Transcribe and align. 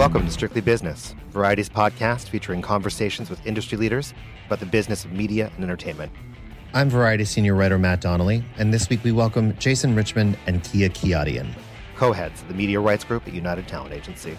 Welcome 0.00 0.24
to 0.24 0.32
Strictly 0.32 0.62
Business, 0.62 1.14
Variety's 1.28 1.68
podcast 1.68 2.30
featuring 2.30 2.62
conversations 2.62 3.28
with 3.28 3.46
industry 3.46 3.76
leaders 3.76 4.14
about 4.46 4.58
the 4.58 4.64
business 4.64 5.04
of 5.04 5.12
media 5.12 5.52
and 5.54 5.62
entertainment. 5.62 6.10
I'm 6.72 6.88
Variety 6.88 7.26
senior 7.26 7.54
writer 7.54 7.78
Matt 7.78 8.00
Donnelly, 8.00 8.42
and 8.56 8.72
this 8.72 8.88
week 8.88 9.04
we 9.04 9.12
welcome 9.12 9.54
Jason 9.58 9.94
Richman 9.94 10.38
and 10.46 10.64
Kia 10.64 10.88
Kiadian, 10.88 11.52
co-heads 11.96 12.40
of 12.40 12.48
the 12.48 12.54
media 12.54 12.80
rights 12.80 13.04
group 13.04 13.28
at 13.28 13.34
United 13.34 13.68
Talent 13.68 13.92
Agency. 13.92 14.38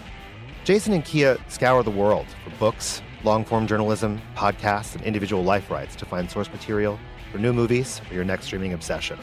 Jason 0.64 0.94
and 0.94 1.04
Kia 1.04 1.38
scour 1.46 1.84
the 1.84 1.92
world 1.92 2.26
for 2.42 2.50
books, 2.58 3.00
long-form 3.22 3.68
journalism, 3.68 4.20
podcasts, 4.34 4.96
and 4.96 5.04
individual 5.04 5.44
life 5.44 5.70
rights 5.70 5.94
to 5.94 6.04
find 6.04 6.28
source 6.28 6.50
material 6.50 6.98
for 7.30 7.38
new 7.38 7.52
movies 7.52 8.00
or 8.10 8.14
your 8.14 8.24
next 8.24 8.46
streaming 8.46 8.72
obsession. 8.72 9.16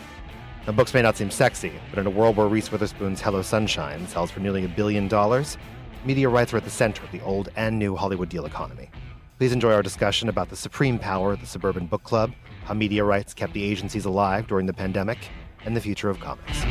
Now, 0.65 0.71
books 0.71 0.93
may 0.93 1.01
not 1.01 1.17
seem 1.17 1.31
sexy, 1.31 1.73
but 1.89 1.99
in 1.99 2.07
a 2.07 2.09
world 2.09 2.37
where 2.37 2.47
Reese 2.47 2.71
Witherspoon's 2.71 3.19
Hello 3.19 3.41
Sunshine 3.41 4.07
sells 4.07 4.31
for 4.31 4.39
nearly 4.39 4.63
a 4.63 4.69
billion 4.69 5.09
dollars, 5.09 5.57
media 6.05 6.29
rights 6.29 6.53
are 6.53 6.57
at 6.57 6.63
the 6.63 6.69
center 6.69 7.03
of 7.03 7.11
the 7.11 7.21
old 7.21 7.49
and 7.55 7.77
new 7.77 7.95
Hollywood 7.95 8.29
deal 8.29 8.45
economy. 8.45 8.89
Please 9.37 9.53
enjoy 9.53 9.73
our 9.73 9.83
discussion 9.83 10.29
about 10.29 10.49
the 10.49 10.55
supreme 10.55 10.99
power 10.99 11.33
of 11.33 11.39
the 11.39 11.47
Suburban 11.47 11.87
Book 11.87 12.03
Club, 12.03 12.33
how 12.65 12.73
media 12.73 13.03
rights 13.03 13.33
kept 13.33 13.53
the 13.53 13.63
agencies 13.63 14.05
alive 14.05 14.47
during 14.47 14.65
the 14.65 14.73
pandemic, 14.73 15.17
and 15.65 15.75
the 15.75 15.81
future 15.81 16.09
of 16.09 16.19
comics. 16.19 16.63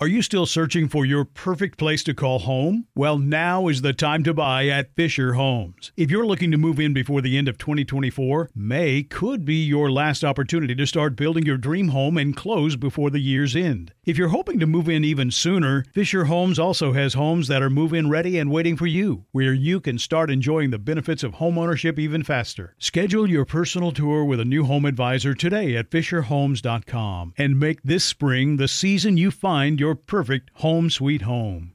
Are 0.00 0.06
you 0.06 0.22
still 0.22 0.46
searching 0.46 0.88
for 0.88 1.04
your 1.04 1.24
perfect 1.24 1.76
place 1.76 2.04
to 2.04 2.14
call 2.14 2.38
home? 2.38 2.86
Well, 2.94 3.18
now 3.18 3.66
is 3.66 3.82
the 3.82 3.92
time 3.92 4.22
to 4.22 4.32
buy 4.32 4.68
at 4.68 4.94
Fisher 4.94 5.32
Homes. 5.32 5.90
If 5.96 6.08
you're 6.08 6.24
looking 6.24 6.52
to 6.52 6.56
move 6.56 6.78
in 6.78 6.94
before 6.94 7.20
the 7.20 7.36
end 7.36 7.48
of 7.48 7.58
2024, 7.58 8.50
May 8.54 9.02
could 9.02 9.44
be 9.44 9.56
your 9.56 9.90
last 9.90 10.22
opportunity 10.22 10.76
to 10.76 10.86
start 10.86 11.16
building 11.16 11.46
your 11.46 11.56
dream 11.56 11.88
home 11.88 12.16
and 12.16 12.36
close 12.36 12.76
before 12.76 13.10
the 13.10 13.18
year's 13.18 13.56
end. 13.56 13.92
If 14.08 14.16
you're 14.16 14.28
hoping 14.28 14.58
to 14.60 14.66
move 14.66 14.88
in 14.88 15.04
even 15.04 15.30
sooner, 15.30 15.84
Fisher 15.92 16.24
Homes 16.24 16.58
also 16.58 16.94
has 16.94 17.12
homes 17.12 17.48
that 17.48 17.60
are 17.60 17.68
move 17.68 17.92
in 17.92 18.08
ready 18.08 18.38
and 18.38 18.50
waiting 18.50 18.74
for 18.74 18.86
you, 18.86 19.26
where 19.32 19.52
you 19.52 19.80
can 19.80 19.98
start 19.98 20.30
enjoying 20.30 20.70
the 20.70 20.78
benefits 20.78 21.22
of 21.22 21.32
homeownership 21.32 21.98
even 21.98 22.22
faster. 22.22 22.74
Schedule 22.78 23.28
your 23.28 23.44
personal 23.44 23.92
tour 23.92 24.24
with 24.24 24.40
a 24.40 24.46
new 24.46 24.64
home 24.64 24.86
advisor 24.86 25.34
today 25.34 25.76
at 25.76 25.90
FisherHomes.com 25.90 27.34
and 27.36 27.60
make 27.60 27.82
this 27.82 28.04
spring 28.04 28.56
the 28.56 28.68
season 28.68 29.18
you 29.18 29.30
find 29.30 29.78
your 29.78 29.88
your 29.88 29.94
perfect 29.94 30.50
home 30.54 30.90
sweet 30.90 31.22
home. 31.22 31.72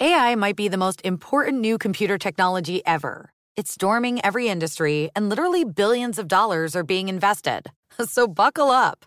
AI 0.00 0.36
might 0.36 0.54
be 0.54 0.68
the 0.68 0.76
most 0.76 1.00
important 1.04 1.60
new 1.60 1.76
computer 1.76 2.18
technology 2.18 2.86
ever. 2.86 3.30
It's 3.56 3.72
storming 3.72 4.24
every 4.24 4.48
industry, 4.48 5.10
and 5.16 5.28
literally 5.28 5.64
billions 5.64 6.20
of 6.20 6.28
dollars 6.28 6.76
are 6.76 6.84
being 6.84 7.08
invested. 7.08 7.62
So 8.06 8.28
buckle 8.28 8.70
up. 8.70 9.06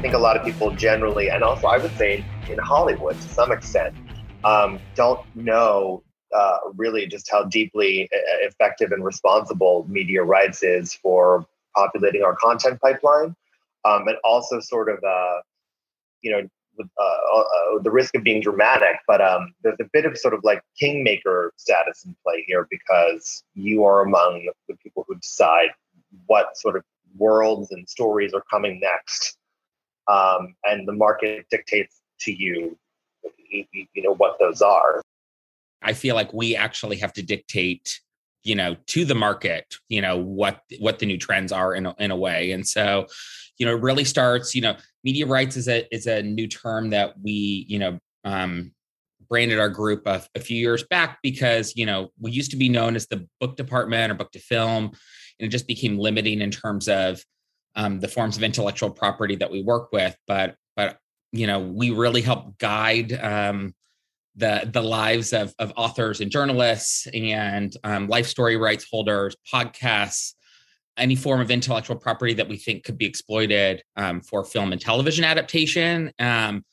Think 0.00 0.14
a 0.14 0.18
lot 0.18 0.36
of 0.36 0.44
people 0.44 0.70
generally, 0.72 1.30
and 1.30 1.42
also 1.42 1.66
I 1.66 1.78
would 1.78 1.94
say 1.96 2.24
in 2.48 2.58
Hollywood 2.58 3.20
to 3.20 3.28
some 3.28 3.52
extent, 3.52 3.94
um, 4.44 4.80
don't 4.94 5.20
know 5.34 6.02
uh, 6.34 6.58
really 6.76 7.06
just 7.06 7.30
how 7.30 7.44
deeply 7.44 8.08
uh, 8.12 8.46
effective 8.46 8.92
and 8.92 9.04
responsible 9.04 9.86
media 9.88 10.22
rights 10.22 10.62
is 10.62 10.94
for 10.94 11.46
populating 11.76 12.22
our 12.22 12.34
content 12.36 12.80
pipeline, 12.80 13.34
um, 13.84 14.08
and 14.08 14.16
also 14.24 14.60
sort 14.60 14.88
of, 14.88 15.02
uh, 15.04 15.40
you 16.22 16.32
know, 16.32 16.48
uh, 16.78 17.38
uh, 17.38 17.78
the 17.82 17.90
risk 17.90 18.14
of 18.14 18.22
being 18.22 18.40
dramatic, 18.40 18.96
but 19.06 19.20
um, 19.20 19.52
there's 19.62 19.76
a 19.80 19.88
bit 19.92 20.06
of 20.06 20.16
sort 20.16 20.32
of 20.32 20.40
like 20.44 20.62
kingmaker 20.78 21.52
status 21.56 22.04
in 22.06 22.16
play 22.24 22.42
here 22.46 22.66
because 22.70 23.44
you 23.54 23.84
are 23.84 24.00
among 24.00 24.48
the 24.66 24.74
people 24.76 25.04
who 25.06 25.14
decide 25.16 25.68
what 26.26 26.56
sort 26.56 26.76
of 26.76 26.84
worlds 27.18 27.70
and 27.70 27.86
stories 27.86 28.32
are 28.32 28.44
coming 28.50 28.80
next 28.80 29.36
um, 30.10 30.54
and 30.64 30.86
the 30.86 30.92
market 30.92 31.46
dictates 31.50 32.00
to 32.20 32.32
you, 32.32 32.76
you, 33.50 34.02
know, 34.02 34.14
what 34.14 34.36
those 34.38 34.62
are. 34.62 35.00
I 35.82 35.92
feel 35.92 36.14
like 36.14 36.32
we 36.32 36.56
actually 36.56 36.96
have 36.96 37.12
to 37.14 37.22
dictate 37.22 38.00
you 38.42 38.54
know 38.54 38.74
to 38.86 39.04
the 39.04 39.14
market 39.14 39.74
you 39.90 40.00
know 40.00 40.16
what 40.16 40.62
what 40.78 40.98
the 40.98 41.04
new 41.04 41.18
trends 41.18 41.52
are 41.52 41.74
in 41.74 41.84
a, 41.84 41.94
in 41.98 42.10
a 42.10 42.16
way 42.16 42.52
and 42.52 42.66
so 42.66 43.06
you 43.58 43.66
know 43.66 43.76
it 43.76 43.82
really 43.82 44.04
starts 44.04 44.54
you 44.54 44.62
know 44.62 44.74
media 45.04 45.26
rights 45.26 45.58
is 45.58 45.68
a 45.68 45.86
is 45.94 46.06
a 46.06 46.22
new 46.22 46.46
term 46.46 46.88
that 46.88 47.12
we 47.22 47.66
you 47.68 47.78
know 47.78 47.98
um 48.24 48.72
branded 49.28 49.58
our 49.58 49.68
group 49.68 50.06
a, 50.06 50.22
a 50.34 50.40
few 50.40 50.56
years 50.56 50.82
back 50.84 51.18
because 51.22 51.76
you 51.76 51.84
know 51.84 52.10
we 52.18 52.30
used 52.30 52.50
to 52.50 52.56
be 52.56 52.70
known 52.70 52.96
as 52.96 53.06
the 53.08 53.26
book 53.40 53.56
department 53.56 54.10
or 54.10 54.14
book 54.14 54.32
to 54.32 54.38
film 54.38 54.84
and 54.86 55.46
it 55.46 55.48
just 55.48 55.66
became 55.66 55.98
limiting 55.98 56.40
in 56.40 56.50
terms 56.50 56.88
of 56.88 57.22
um, 57.76 58.00
the 58.00 58.08
forms 58.08 58.36
of 58.36 58.42
intellectual 58.42 58.90
property 58.90 59.36
that 59.36 59.50
we 59.50 59.62
work 59.62 59.92
with 59.92 60.16
but 60.26 60.56
but 60.76 60.98
you 61.32 61.46
know 61.46 61.60
we 61.60 61.90
really 61.90 62.22
help 62.22 62.58
guide 62.58 63.12
um, 63.22 63.74
the 64.36 64.68
the 64.72 64.82
lives 64.82 65.32
of, 65.32 65.54
of 65.58 65.72
authors 65.76 66.20
and 66.20 66.30
journalists 66.30 67.06
and 67.12 67.76
um, 67.84 68.08
life 68.08 68.26
story 68.26 68.56
rights 68.56 68.86
holders 68.90 69.36
podcasts 69.52 70.34
any 70.96 71.16
form 71.16 71.40
of 71.40 71.50
intellectual 71.50 71.96
property 71.96 72.34
that 72.34 72.48
we 72.48 72.56
think 72.56 72.84
could 72.84 72.98
be 72.98 73.06
exploited 73.06 73.82
um, 73.96 74.20
for 74.20 74.44
film 74.44 74.72
and 74.72 74.80
television 74.80 75.24
adaptation 75.24 76.12
um, 76.18 76.64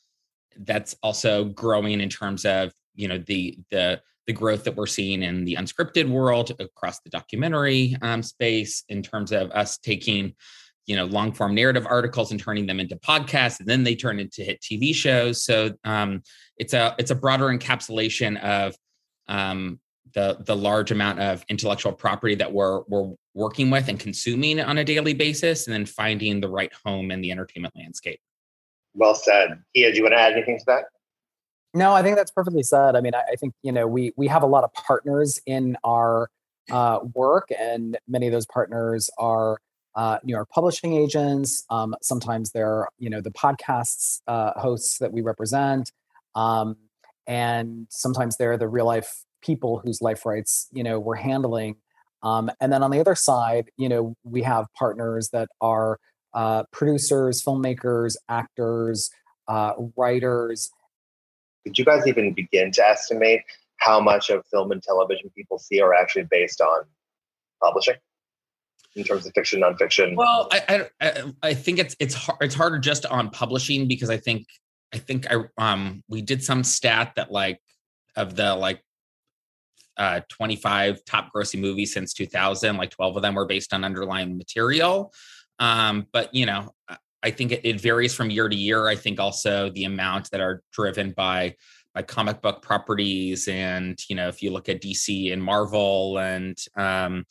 that's 0.60 0.94
also 1.02 1.44
growing 1.44 2.00
in 2.00 2.08
terms 2.08 2.44
of 2.44 2.72
you 2.94 3.08
know 3.08 3.18
the 3.26 3.58
the 3.70 4.00
the 4.26 4.32
growth 4.32 4.64
that 4.64 4.76
we're 4.76 4.86
seeing 4.86 5.22
in 5.22 5.44
the 5.46 5.54
unscripted 5.54 6.06
world 6.06 6.52
across 6.60 7.00
the 7.00 7.08
documentary 7.08 7.96
um, 8.02 8.22
space 8.22 8.84
in 8.90 9.02
terms 9.02 9.32
of 9.32 9.50
us 9.52 9.78
taking 9.78 10.34
you 10.88 10.96
know 10.96 11.04
long 11.04 11.30
form 11.32 11.54
narrative 11.54 11.86
articles 11.88 12.30
and 12.32 12.40
turning 12.40 12.66
them 12.66 12.80
into 12.80 12.96
podcasts 12.96 13.60
and 13.60 13.68
then 13.68 13.84
they 13.84 13.94
turn 13.94 14.18
into 14.18 14.42
hit 14.42 14.60
tv 14.60 14.94
shows. 14.94 15.44
So 15.44 15.74
um, 15.84 16.22
it's 16.56 16.72
a 16.72 16.96
it's 16.98 17.10
a 17.10 17.14
broader 17.14 17.46
encapsulation 17.46 18.40
of 18.42 18.74
um, 19.28 19.78
the 20.14 20.38
the 20.46 20.56
large 20.56 20.90
amount 20.90 21.20
of 21.20 21.44
intellectual 21.50 21.92
property 21.92 22.34
that 22.36 22.50
we're 22.50 22.80
we're 22.88 23.12
working 23.34 23.68
with 23.70 23.88
and 23.88 24.00
consuming 24.00 24.58
on 24.60 24.78
a 24.78 24.84
daily 24.84 25.12
basis 25.12 25.66
and 25.66 25.74
then 25.74 25.84
finding 25.84 26.40
the 26.40 26.48
right 26.48 26.72
home 26.84 27.10
in 27.10 27.20
the 27.20 27.30
entertainment 27.30 27.74
landscape. 27.76 28.20
Well 28.94 29.14
said. 29.14 29.62
Kia, 29.76 29.90
do 29.90 29.98
you 29.98 30.02
want 30.02 30.14
to 30.14 30.18
add 30.18 30.32
anything 30.32 30.58
to 30.58 30.64
that? 30.68 30.84
No 31.74 31.92
i 31.92 32.02
think 32.02 32.16
that's 32.16 32.30
perfectly 32.30 32.62
said. 32.62 32.96
I 32.96 33.02
mean 33.02 33.14
i, 33.14 33.22
I 33.32 33.36
think 33.36 33.52
you 33.62 33.72
know 33.72 33.86
we 33.86 34.14
we 34.16 34.26
have 34.28 34.42
a 34.42 34.46
lot 34.46 34.64
of 34.64 34.72
partners 34.72 35.38
in 35.44 35.76
our 35.84 36.30
uh, 36.70 37.00
work 37.14 37.48
and 37.58 37.98
many 38.08 38.26
of 38.26 38.32
those 38.32 38.46
partners 38.46 39.10
are 39.18 39.58
uh, 39.94 40.18
New 40.24 40.32
York 40.32 40.48
publishing 40.50 40.94
agents. 40.94 41.64
Um, 41.70 41.94
sometimes 42.02 42.50
they're, 42.52 42.88
you 42.98 43.10
know, 43.10 43.20
the 43.20 43.30
podcasts 43.30 44.20
uh, 44.26 44.52
hosts 44.58 44.98
that 44.98 45.12
we 45.12 45.20
represent, 45.20 45.92
um, 46.34 46.76
and 47.26 47.86
sometimes 47.90 48.36
they're 48.36 48.56
the 48.56 48.68
real 48.68 48.86
life 48.86 49.24
people 49.42 49.80
whose 49.84 50.00
life 50.00 50.24
rights, 50.24 50.68
you 50.72 50.82
know, 50.82 50.98
we're 50.98 51.16
handling. 51.16 51.76
Um, 52.22 52.50
and 52.60 52.72
then 52.72 52.82
on 52.82 52.90
the 52.90 53.00
other 53.00 53.14
side, 53.14 53.70
you 53.76 53.88
know, 53.88 54.16
we 54.24 54.42
have 54.42 54.66
partners 54.74 55.28
that 55.30 55.48
are 55.60 55.98
uh, 56.34 56.64
producers, 56.72 57.42
filmmakers, 57.42 58.16
actors, 58.28 59.10
uh, 59.46 59.72
writers. 59.96 60.70
Did 61.64 61.78
you 61.78 61.84
guys 61.84 62.06
even 62.06 62.32
begin 62.32 62.72
to 62.72 62.86
estimate 62.86 63.42
how 63.76 64.00
much 64.00 64.30
of 64.30 64.44
film 64.46 64.72
and 64.72 64.82
television 64.82 65.30
people 65.36 65.58
see 65.58 65.80
are 65.80 65.94
actually 65.94 66.24
based 66.24 66.60
on 66.60 66.84
publishing 67.62 67.94
in 68.98 69.04
terms 69.04 69.26
of 69.26 69.32
fiction, 69.34 69.62
nonfiction? 69.62 70.16
Well, 70.16 70.48
I 70.50 70.86
I, 71.00 71.32
I 71.42 71.54
think 71.54 71.78
it's 71.78 71.96
it's 71.98 72.14
hard, 72.14 72.38
it's 72.42 72.54
harder 72.54 72.78
just 72.78 73.06
on 73.06 73.30
publishing 73.30 73.88
because 73.88 74.10
I 74.10 74.16
think 74.16 74.46
I 74.92 74.98
think 74.98 75.26
I 75.30 75.44
um 75.56 76.02
we 76.08 76.22
did 76.22 76.42
some 76.42 76.64
stat 76.64 77.12
that 77.16 77.30
like 77.30 77.60
of 78.16 78.36
the 78.36 78.54
like 78.54 78.82
uh 79.96 80.20
25 80.28 81.04
top 81.04 81.30
grossing 81.34 81.60
movies 81.60 81.92
since 81.92 82.12
2000 82.12 82.76
like 82.76 82.90
12 82.90 83.16
of 83.16 83.22
them 83.22 83.34
were 83.34 83.46
based 83.46 83.74
on 83.74 83.84
underlying 83.84 84.38
material 84.38 85.12
um 85.58 86.06
but 86.12 86.32
you 86.32 86.46
know 86.46 86.72
I 87.22 87.30
think 87.30 87.52
it, 87.52 87.60
it 87.64 87.80
varies 87.80 88.14
from 88.14 88.30
year 88.30 88.48
to 88.48 88.56
year. 88.56 88.86
I 88.86 88.94
think 88.94 89.18
also 89.20 89.70
the 89.70 89.84
amount 89.84 90.30
that 90.30 90.40
are 90.40 90.62
driven 90.72 91.12
by 91.12 91.56
by 91.94 92.02
comic 92.02 92.40
book 92.40 92.62
properties, 92.62 93.48
and 93.48 93.98
you 94.08 94.16
know, 94.16 94.28
if 94.28 94.42
you 94.42 94.50
look 94.50 94.68
at 94.68 94.82
DC 94.82 95.32
and 95.32 95.42
Marvel, 95.42 96.18
and 96.18 96.56
um, 96.76 97.24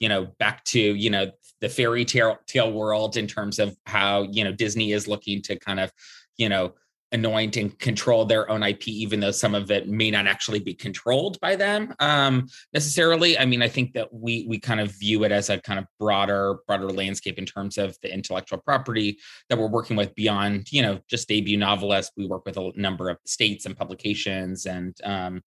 you 0.00 0.08
know, 0.08 0.26
back 0.38 0.64
to 0.64 0.80
you 0.80 1.10
know 1.10 1.30
the 1.60 1.68
fairy 1.68 2.04
tale, 2.04 2.38
tale 2.46 2.72
world 2.72 3.16
in 3.16 3.26
terms 3.26 3.58
of 3.58 3.76
how 3.86 4.22
you 4.22 4.42
know 4.42 4.52
Disney 4.52 4.92
is 4.92 5.06
looking 5.06 5.42
to 5.42 5.58
kind 5.58 5.78
of 5.78 5.92
you 6.36 6.48
know 6.48 6.74
anoint 7.12 7.56
and 7.56 7.76
control 7.78 8.24
their 8.24 8.48
own 8.50 8.62
IP, 8.62 8.88
even 8.88 9.18
though 9.18 9.30
some 9.32 9.54
of 9.54 9.70
it 9.70 9.88
may 9.88 10.10
not 10.10 10.26
actually 10.26 10.60
be 10.60 10.72
controlled 10.72 11.38
by 11.40 11.56
them 11.56 11.92
um, 11.98 12.46
necessarily. 12.72 13.36
I 13.36 13.46
mean, 13.46 13.62
I 13.62 13.68
think 13.68 13.92
that 13.94 14.12
we 14.12 14.46
we 14.48 14.58
kind 14.58 14.80
of 14.80 14.92
view 14.92 15.24
it 15.24 15.32
as 15.32 15.50
a 15.50 15.60
kind 15.60 15.78
of 15.78 15.86
broader 15.98 16.56
broader 16.66 16.90
landscape 16.90 17.38
in 17.38 17.46
terms 17.46 17.78
of 17.78 17.96
the 18.02 18.12
intellectual 18.12 18.58
property 18.58 19.18
that 19.48 19.58
we're 19.58 19.68
working 19.68 19.96
with 19.96 20.14
beyond 20.14 20.70
you 20.72 20.82
know 20.82 21.00
just 21.08 21.28
debut 21.28 21.56
novelists. 21.56 22.12
We 22.16 22.26
work 22.26 22.46
with 22.46 22.56
a 22.56 22.72
number 22.76 23.10
of 23.10 23.18
states 23.26 23.66
and 23.66 23.76
publications 23.76 24.66
and 24.66 24.96
um, 25.04 25.42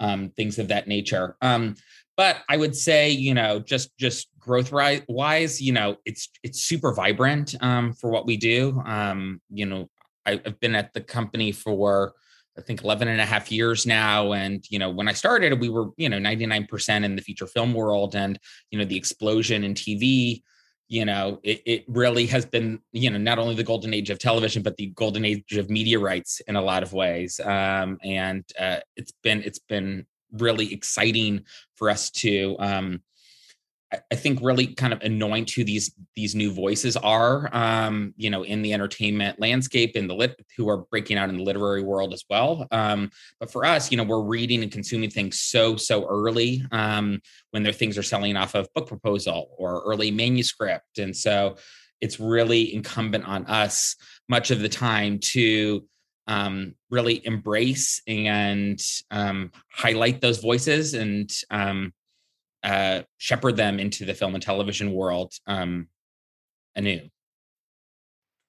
um, 0.00 0.30
things 0.30 0.58
of 0.58 0.68
that 0.68 0.88
nature. 0.88 1.36
Um, 1.40 1.76
but 2.16 2.38
I 2.48 2.56
would 2.56 2.76
say, 2.76 3.10
you 3.10 3.34
know, 3.34 3.58
just 3.58 3.96
just 3.98 4.28
growth 4.38 4.72
wise, 5.08 5.60
you 5.60 5.72
know, 5.72 5.96
it's 6.04 6.28
it's 6.42 6.60
super 6.60 6.92
vibrant 6.92 7.54
um, 7.60 7.92
for 7.92 8.10
what 8.10 8.26
we 8.26 8.36
do. 8.36 8.82
Um, 8.86 9.40
you 9.50 9.66
know, 9.66 9.88
I've 10.26 10.58
been 10.60 10.74
at 10.74 10.92
the 10.92 11.00
company 11.00 11.52
for 11.52 12.14
I 12.56 12.62
think 12.62 12.82
11 12.84 13.08
and 13.08 13.20
a 13.20 13.24
half 13.24 13.50
years 13.50 13.84
now. 13.84 14.32
And, 14.32 14.64
you 14.70 14.78
know, 14.78 14.90
when 14.90 15.08
I 15.08 15.12
started, 15.12 15.60
we 15.60 15.68
were, 15.68 15.88
you 15.96 16.08
know, 16.08 16.18
99% 16.18 17.04
in 17.04 17.16
the 17.16 17.22
feature 17.22 17.46
film 17.46 17.74
world 17.74 18.14
and, 18.14 18.38
you 18.70 18.78
know, 18.78 18.84
the 18.84 18.96
explosion 18.96 19.64
in 19.64 19.74
TV, 19.74 20.42
you 20.86 21.04
know, 21.04 21.40
it, 21.42 21.62
it 21.66 21.84
really 21.88 22.26
has 22.26 22.46
been, 22.46 22.78
you 22.92 23.10
know, 23.10 23.18
not 23.18 23.38
only 23.38 23.56
the 23.56 23.64
golden 23.64 23.92
age 23.92 24.10
of 24.10 24.18
television, 24.18 24.62
but 24.62 24.76
the 24.76 24.86
golden 24.94 25.24
age 25.24 25.56
of 25.56 25.68
media 25.68 25.98
rights 25.98 26.40
in 26.46 26.54
a 26.54 26.62
lot 26.62 26.84
of 26.84 26.92
ways. 26.92 27.40
Um, 27.40 27.98
and 28.04 28.44
uh, 28.58 28.80
it's 28.96 29.12
been, 29.22 29.42
it's 29.42 29.58
been 29.58 30.06
really 30.38 30.72
exciting 30.72 31.44
for 31.76 31.90
us 31.90 32.10
to, 32.10 32.56
um, 32.58 33.02
I 34.10 34.16
think 34.16 34.40
really 34.42 34.68
kind 34.74 34.92
of 34.92 35.00
anoint 35.02 35.50
who 35.50 35.62
these 35.62 35.94
these 36.16 36.34
new 36.34 36.52
voices 36.52 36.96
are, 36.96 37.48
um, 37.54 38.12
you 38.16 38.30
know, 38.30 38.42
in 38.42 38.62
the 38.62 38.72
entertainment 38.72 39.38
landscape, 39.38 39.94
in 39.94 40.08
the 40.08 40.14
lit, 40.14 40.44
who 40.56 40.68
are 40.68 40.78
breaking 40.78 41.16
out 41.16 41.28
in 41.28 41.36
the 41.36 41.44
literary 41.44 41.82
world 41.82 42.12
as 42.12 42.24
well. 42.28 42.66
Um, 42.70 43.10
but 43.38 43.52
for 43.52 43.64
us, 43.64 43.90
you 43.90 43.96
know, 43.96 44.04
we're 44.04 44.22
reading 44.22 44.62
and 44.62 44.72
consuming 44.72 45.10
things 45.10 45.40
so 45.40 45.76
so 45.76 46.06
early 46.06 46.64
um, 46.72 47.20
when 47.50 47.62
their 47.62 47.72
things 47.72 47.96
are 47.96 48.02
selling 48.02 48.36
off 48.36 48.54
of 48.54 48.72
book 48.74 48.88
proposal 48.88 49.50
or 49.58 49.82
early 49.84 50.10
manuscript, 50.10 50.98
and 50.98 51.16
so 51.16 51.56
it's 52.00 52.18
really 52.18 52.74
incumbent 52.74 53.26
on 53.26 53.46
us 53.46 53.96
much 54.28 54.50
of 54.50 54.60
the 54.60 54.68
time 54.68 55.18
to 55.20 55.84
um, 56.26 56.74
really 56.90 57.24
embrace 57.26 58.02
and 58.06 58.80
um, 59.10 59.50
highlight 59.70 60.20
those 60.20 60.38
voices 60.38 60.94
and 60.94 61.30
um, 61.50 61.92
uh, 62.62 63.02
shepherd 63.18 63.56
them 63.56 63.78
into 63.78 64.04
the 64.04 64.14
film 64.14 64.34
and 64.34 64.42
television 64.42 64.92
world 64.92 65.32
um, 65.46 65.88
anew. 66.76 67.00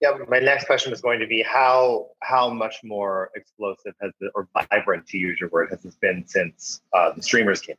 Yeah, 0.01 0.12
my 0.27 0.39
next 0.39 0.66
question 0.66 0.92
was 0.92 1.01
going 1.01 1.19
to 1.19 1.27
be 1.27 1.42
how 1.42 2.07
how 2.22 2.50
much 2.50 2.75
more 2.83 3.31
explosive 3.36 3.94
has 4.01 4.12
the, 4.19 4.30
or 4.36 4.48
vibrant 4.54 5.07
to 5.07 5.18
use 5.18 5.39
your 5.39 5.50
word 5.50 5.69
has 5.71 5.81
this 5.83 5.95
been 5.95 6.25
since 6.28 6.81
uh, 6.94 7.12
the 7.13 7.24
streamers 7.24 7.62
came 7.62 7.75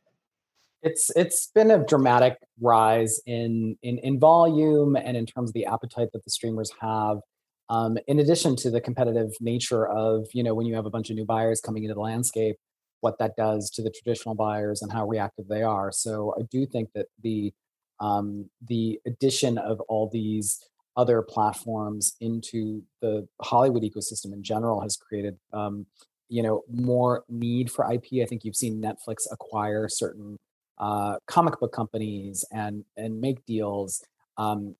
in? 0.83 0.89
It's 0.89 1.11
it's 1.15 1.47
been 1.53 1.71
a 1.71 1.85
dramatic 1.85 2.37
rise 2.59 3.21
in 3.25 3.77
in 3.83 3.99
in 3.99 4.19
volume 4.19 4.95
and 4.95 5.15
in 5.15 5.25
terms 5.25 5.51
of 5.51 5.53
the 5.53 5.65
appetite 5.65 6.09
that 6.13 6.23
the 6.23 6.31
streamers 6.31 6.71
have. 6.81 7.19
Um, 7.69 7.97
in 8.07 8.19
addition 8.19 8.55
to 8.57 8.71
the 8.71 8.79
competitive 8.79 9.31
nature 9.41 9.87
of 9.87 10.27
you 10.33 10.43
know 10.43 10.53
when 10.53 10.65
you 10.65 10.75
have 10.75 10.85
a 10.85 10.89
bunch 10.89 11.09
of 11.09 11.15
new 11.15 11.25
buyers 11.25 11.61
coming 11.61 11.83
into 11.83 11.95
the 11.95 12.01
landscape, 12.01 12.57
what 13.01 13.19
that 13.19 13.35
does 13.35 13.69
to 13.71 13.81
the 13.81 13.91
traditional 13.91 14.35
buyers 14.35 14.81
and 14.81 14.91
how 14.91 15.05
reactive 15.07 15.47
they 15.47 15.63
are. 15.63 15.91
So 15.91 16.33
I 16.39 16.43
do 16.49 16.65
think 16.65 16.89
that 16.95 17.07
the 17.21 17.53
um, 17.99 18.49
the 18.67 18.99
addition 19.05 19.57
of 19.57 19.79
all 19.81 20.09
these 20.11 20.63
other 20.95 21.21
platforms 21.21 22.15
into 22.19 22.83
the 23.01 23.27
Hollywood 23.41 23.83
ecosystem 23.83 24.33
in 24.33 24.43
general 24.43 24.81
has 24.81 24.97
created 24.97 25.37
um, 25.53 25.85
you 26.29 26.43
know 26.43 26.63
more 26.71 27.23
need 27.29 27.71
for 27.71 27.91
IP. 27.91 28.21
I 28.21 28.25
think 28.25 28.43
you've 28.43 28.55
seen 28.55 28.81
Netflix 28.81 29.23
acquire 29.31 29.87
certain 29.87 30.37
uh, 30.77 31.17
comic 31.27 31.59
book 31.59 31.73
companies 31.73 32.45
and 32.51 32.83
and 32.95 33.19
make 33.21 33.45
deals. 33.45 34.03
Um, 34.37 34.75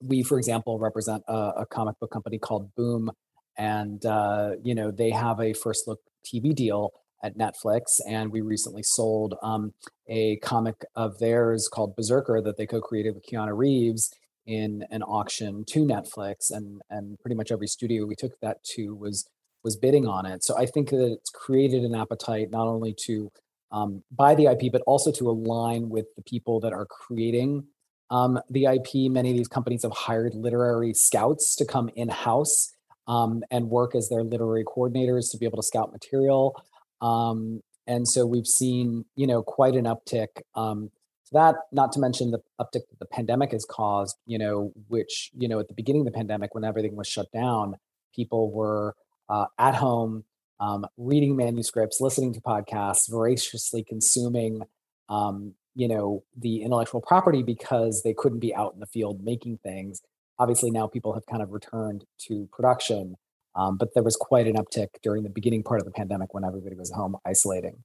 we, 0.00 0.22
for 0.22 0.38
example, 0.38 0.78
represent 0.78 1.22
a, 1.28 1.52
a, 1.58 1.66
comic 1.66 1.98
book 1.98 2.10
company 2.10 2.38
called 2.38 2.74
Boom, 2.76 3.10
and 3.56 4.04
uh, 4.06 4.52
you 4.62 4.74
know 4.74 4.90
they 4.90 5.10
have 5.10 5.40
a 5.40 5.52
first 5.52 5.86
look 5.86 6.00
TV 6.24 6.54
deal 6.54 6.92
at 7.22 7.36
Netflix, 7.36 7.82
and 8.08 8.30
we 8.30 8.40
recently 8.40 8.82
sold 8.82 9.34
um, 9.42 9.72
a 10.08 10.36
comic 10.36 10.84
of 10.94 11.18
theirs 11.18 11.68
called 11.72 11.96
BRZRKR 11.96 12.44
that 12.44 12.56
they 12.56 12.66
co-created 12.66 13.14
with 13.14 13.24
Keanu 13.26 13.56
Reeves 13.56 14.10
in 14.46 14.84
an 14.90 15.02
auction 15.02 15.64
to 15.70 15.84
Netflix, 15.84 16.50
and 16.50 16.80
and 16.90 17.18
pretty 17.20 17.34
much 17.34 17.50
every 17.50 17.66
studio 17.66 18.06
we 18.06 18.14
took 18.14 18.32
that 18.40 18.62
to 18.76 18.94
was 18.94 19.28
was 19.64 19.76
bidding 19.76 20.06
on 20.06 20.24
it. 20.26 20.44
So 20.44 20.56
I 20.56 20.66
think 20.66 20.90
that 20.90 21.12
it's 21.12 21.30
created 21.30 21.82
an 21.82 21.94
appetite 21.94 22.48
not 22.50 22.68
only 22.68 22.94
to 23.06 23.30
um, 23.72 24.02
buy 24.10 24.34
the 24.34 24.46
IP, 24.46 24.72
but 24.72 24.82
also 24.86 25.12
to 25.12 25.28
align 25.28 25.88
with 25.88 26.06
the 26.16 26.22
people 26.22 26.60
that 26.60 26.72
are 26.72 26.86
creating 26.86 27.64
um, 28.10 28.40
the 28.50 28.64
IP. 28.64 29.10
Many 29.10 29.30
of 29.30 29.36
these 29.36 29.48
companies 29.48 29.82
have 29.82 29.92
hired 29.92 30.34
literary 30.34 30.94
scouts 30.94 31.54
to 31.56 31.64
come 31.64 31.90
in 31.94 32.08
house 32.08 32.74
um, 33.06 33.42
and 33.50 33.70
work 33.70 33.94
as 33.94 34.08
their 34.08 34.22
literary 34.22 34.64
coordinators 34.64 35.30
to 35.32 35.38
be 35.38 35.46
able 35.46 35.56
to 35.56 35.62
scout 35.62 35.92
material. 35.92 36.60
Um, 37.00 37.62
and 37.86 38.06
so 38.06 38.26
we've 38.26 38.46
seen, 38.46 39.06
you 39.16 39.26
know, 39.26 39.42
quite 39.42 39.74
an 39.74 39.84
uptick. 39.84 40.28
Um, 40.54 40.90
that, 41.32 41.56
not 41.72 41.92
to 41.92 42.00
mention 42.00 42.30
the 42.30 42.38
uptick 42.60 42.88
that 42.88 42.98
the 42.98 43.06
pandemic 43.06 43.52
has 43.52 43.64
caused, 43.68 44.16
you 44.26 44.38
know, 44.38 44.72
which, 44.88 45.30
you 45.36 45.48
know, 45.48 45.58
at 45.58 45.68
the 45.68 45.74
beginning 45.74 46.02
of 46.02 46.06
the 46.06 46.12
pandemic, 46.12 46.54
when 46.54 46.64
everything 46.64 46.96
was 46.96 47.06
shut 47.06 47.30
down, 47.32 47.76
people 48.14 48.50
were 48.50 48.94
uh, 49.28 49.46
at 49.58 49.74
home 49.74 50.24
um, 50.60 50.86
reading 50.96 51.36
manuscripts, 51.36 52.00
listening 52.00 52.32
to 52.34 52.40
podcasts, 52.40 53.08
voraciously 53.08 53.84
consuming, 53.84 54.62
um, 55.08 55.54
you 55.78 55.86
know, 55.86 56.24
the 56.36 56.62
intellectual 56.62 57.00
property 57.00 57.44
because 57.44 58.02
they 58.02 58.12
couldn't 58.12 58.40
be 58.40 58.52
out 58.52 58.74
in 58.74 58.80
the 58.80 58.86
field 58.86 59.22
making 59.22 59.58
things. 59.62 60.02
Obviously, 60.40 60.72
now 60.72 60.88
people 60.88 61.14
have 61.14 61.24
kind 61.26 61.40
of 61.40 61.52
returned 61.52 62.04
to 62.26 62.48
production. 62.52 63.14
Um, 63.54 63.76
but 63.76 63.90
there 63.94 64.02
was 64.02 64.16
quite 64.16 64.48
an 64.48 64.56
uptick 64.56 64.88
during 65.04 65.22
the 65.22 65.30
beginning 65.30 65.62
part 65.62 65.80
of 65.80 65.84
the 65.84 65.92
pandemic 65.92 66.34
when 66.34 66.44
everybody 66.44 66.74
was 66.74 66.90
home 66.90 67.16
isolating. 67.24 67.84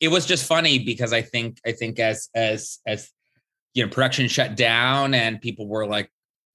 It 0.00 0.08
was 0.08 0.26
just 0.26 0.46
funny 0.46 0.80
because 0.80 1.12
I 1.12 1.22
think 1.22 1.58
I 1.64 1.70
think 1.70 2.00
as 2.00 2.28
as 2.34 2.80
as 2.88 3.08
you 3.72 3.84
know 3.84 3.88
production 3.88 4.26
shut 4.26 4.56
down 4.56 5.14
and 5.14 5.40
people 5.40 5.68
were 5.68 5.86
like 5.86 6.10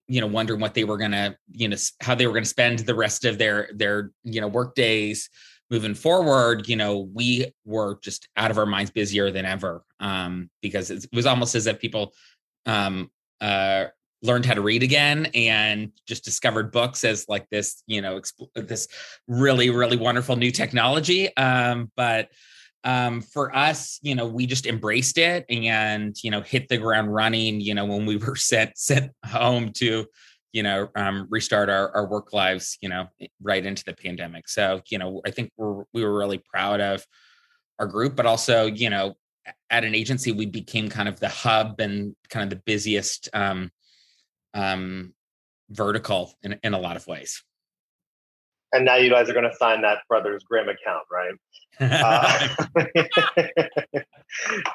you 0.09 0.19
know 0.19 0.27
wondering 0.27 0.59
what 0.59 0.73
they 0.73 0.83
were 0.83 0.97
gonna 0.97 1.37
you 1.53 1.69
know 1.69 1.77
how 2.01 2.13
they 2.13 2.27
were 2.27 2.33
gonna 2.33 2.45
spend 2.45 2.79
the 2.79 2.95
rest 2.95 3.23
of 3.23 3.37
their 3.37 3.69
their 3.73 4.11
you 4.25 4.41
know 4.41 4.49
work 4.49 4.75
days 4.75 5.29
moving 5.69 5.93
forward 5.93 6.67
you 6.67 6.75
know 6.75 7.09
we 7.13 7.51
were 7.65 7.99
just 8.01 8.27
out 8.37 8.51
of 8.51 8.57
our 8.57 8.65
minds 8.65 8.91
busier 8.91 9.31
than 9.31 9.45
ever 9.45 9.83
um 9.99 10.49
because 10.61 10.89
it 10.91 11.05
was 11.13 11.25
almost 11.25 11.55
as 11.55 11.67
if 11.67 11.79
people 11.79 12.13
um 12.65 13.09
uh 13.41 13.85
learned 14.23 14.45
how 14.45 14.53
to 14.53 14.61
read 14.61 14.81
again 14.81 15.27
and 15.35 15.91
just 16.07 16.23
discovered 16.23 16.71
books 16.71 17.03
as 17.03 17.25
like 17.27 17.47
this 17.49 17.83
you 17.85 18.01
know 18.01 18.19
exp- 18.19 18.67
this 18.67 18.87
really 19.27 19.69
really 19.69 19.97
wonderful 19.97 20.35
new 20.35 20.51
technology 20.51 21.35
um 21.37 21.91
but 21.95 22.29
um 22.83 23.21
for 23.21 23.55
us 23.55 23.99
you 24.01 24.15
know 24.15 24.25
we 24.25 24.45
just 24.45 24.65
embraced 24.65 25.17
it 25.17 25.45
and 25.49 26.15
you 26.23 26.31
know 26.31 26.41
hit 26.41 26.67
the 26.67 26.77
ground 26.77 27.13
running 27.13 27.59
you 27.59 27.73
know 27.73 27.85
when 27.85 28.05
we 28.05 28.17
were 28.17 28.35
sent 28.37 28.75
sent 28.77 29.11
home 29.25 29.71
to 29.71 30.05
you 30.57 30.63
know 30.63 30.89
um 30.95 31.27
restart 31.29 31.69
our, 31.69 31.95
our 31.95 32.07
work 32.07 32.33
lives 32.33 32.77
you 32.81 32.89
know 32.89 33.05
right 33.41 33.65
into 33.65 33.83
the 33.85 33.93
pandemic 33.93 34.49
so 34.49 34.81
you 34.89 34.97
know 34.97 35.21
i 35.25 35.31
think 35.31 35.51
we're 35.57 35.83
we 35.93 36.03
were 36.03 36.17
really 36.17 36.41
proud 36.53 36.81
of 36.81 37.05
our 37.79 37.87
group 37.87 38.15
but 38.15 38.25
also 38.25 38.65
you 38.65 38.89
know 38.89 39.15
at 39.69 39.83
an 39.83 39.95
agency, 39.95 40.31
we 40.31 40.45
became 40.45 40.89
kind 40.89 41.09
of 41.09 41.19
the 41.19 41.29
hub 41.29 41.79
and 41.79 42.15
kind 42.29 42.43
of 42.43 42.49
the 42.49 42.63
busiest 42.65 43.29
um, 43.33 43.71
um, 44.53 45.13
vertical 45.69 46.33
in, 46.43 46.59
in 46.63 46.73
a 46.73 46.79
lot 46.79 46.95
of 46.95 47.07
ways. 47.07 47.43
And 48.73 48.83
now 48.83 48.95
you 48.95 49.09
guys 49.09 49.29
are 49.29 49.33
going 49.33 49.49
to 49.49 49.55
sign 49.55 49.81
that 49.81 49.99
Brothers 50.09 50.43
Grimm 50.43 50.67
account, 50.67 51.03
right? 51.11 51.33
uh, 51.79 52.55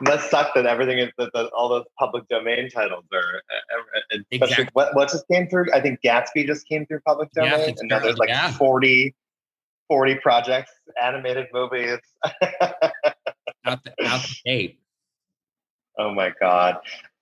that 0.03 0.21
sucks 0.23 0.51
that 0.55 0.67
everything 0.67 0.99
is 0.99 1.11
that, 1.19 1.51
all 1.57 1.69
those 1.69 1.85
public 1.99 2.29
domain 2.29 2.71
titles 2.71 3.05
are. 3.13 3.19
Uh, 3.19 4.17
uh, 4.17 4.19
exactly. 4.31 4.69
what, 4.73 4.95
what 4.95 5.11
just 5.11 5.27
came 5.29 5.49
through? 5.49 5.67
I 5.73 5.81
think 5.81 6.01
Gatsby 6.05 6.47
just 6.47 6.67
came 6.67 6.87
through 6.87 7.01
public 7.01 7.31
domain, 7.33 7.53
yeah, 7.53 7.75
and 7.79 7.89
now 7.89 7.99
there's 7.99 8.19
like 8.19 8.29
yeah. 8.29 8.51
40, 8.53 9.15
40 9.89 10.15
projects, 10.17 10.73
animated 11.03 11.47
movies. 11.53 11.99
out 12.25 13.83
the, 13.85 13.93
out 14.05 14.23
the 14.23 14.37
gate. 14.45 14.81
Oh 15.99 16.13
my 16.13 16.33
god. 16.41 16.79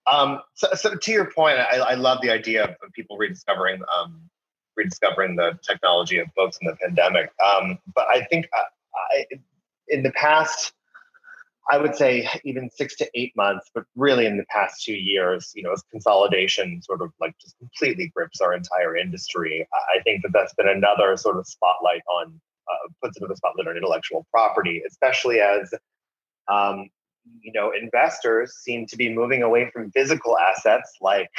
Um, 0.07 0.41
so, 0.55 0.69
so 0.75 0.95
to 0.95 1.13
your 1.13 1.31
point, 1.31 1.59
I, 1.59 1.79
I 1.79 1.95
love 1.95 2.21
the 2.23 2.31
idea 2.31 2.65
of 2.65 2.93
people 2.93 3.17
rediscovering 3.17 3.81
um, 3.95 4.23
rediscovering 4.77 5.37
the 5.37 5.59
technology 5.63 6.19
of 6.19 6.29
books 6.35 6.59
in 6.61 6.69
the 6.69 6.77
pandemic. 6.77 7.31
Um, 7.45 7.79
but 7.95 8.07
I 8.09 8.25
think 8.25 8.49
I, 8.55 8.63
I, 8.95 9.25
in 9.89 10.03
the 10.03 10.13
past, 10.13 10.73
I 11.71 11.79
would 11.79 11.95
say 11.95 12.29
even 12.45 12.69
six 12.71 12.97
to 12.97 13.09
eight 13.15 13.35
months, 13.37 13.71
but 13.75 13.85
really 13.97 14.27
in 14.27 14.37
the 14.37 14.45
past 14.51 14.85
two 14.85 14.95
years, 14.95 15.53
you 15.55 15.63
know, 15.63 15.73
as 15.73 15.83
consolidation 15.91 16.83
sort 16.83 17.01
of 17.01 17.13
like 17.21 17.35
just 17.41 17.57
completely 17.59 18.13
grips 18.15 18.41
our 18.41 18.53
entire 18.55 18.97
industry, 18.97 19.67
I 19.73 20.03
think 20.03 20.23
that 20.23 20.33
that's 20.33 20.55
been 20.55 20.69
another 20.69 21.17
sort 21.17 21.37
of 21.37 21.47
spotlight 21.47 22.03
on, 22.09 22.41
uh, 22.71 22.89
puts 23.03 23.19
another 23.19 23.37
spotlight 23.37 23.69
on 23.69 23.77
intellectual 23.77 24.27
property, 24.33 24.83
especially 24.87 25.41
as 25.41 25.73
um, 26.49 26.91
you 27.41 27.53
know, 27.53 27.73
investors 27.81 28.55
seem 28.61 28.87
to 28.87 28.97
be 28.97 29.13
moving 29.13 29.43
away 29.43 29.71
from 29.71 29.91
physical 29.93 30.39
assets 30.39 30.91
like 31.01 31.31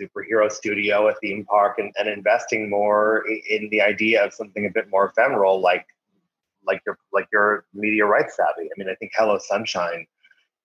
superhero 0.00 0.50
studio, 0.50 1.08
a 1.08 1.14
theme 1.16 1.44
park, 1.44 1.78
and, 1.78 1.92
and 1.98 2.08
investing 2.08 2.70
more 2.70 3.24
in 3.48 3.68
the 3.70 3.80
idea 3.80 4.24
of 4.24 4.32
something 4.32 4.66
a 4.66 4.70
bit 4.70 4.88
more 4.90 5.06
ephemeral, 5.06 5.60
like 5.60 5.86
like 6.68 6.80
your 6.86 6.96
like 7.12 7.26
your 7.32 7.64
media 7.74 8.04
rights 8.04 8.36
savvy. 8.36 8.68
I 8.68 8.74
mean, 8.76 8.88
I 8.88 8.94
think 8.94 9.12
Hello 9.16 9.38
Sunshine 9.40 10.06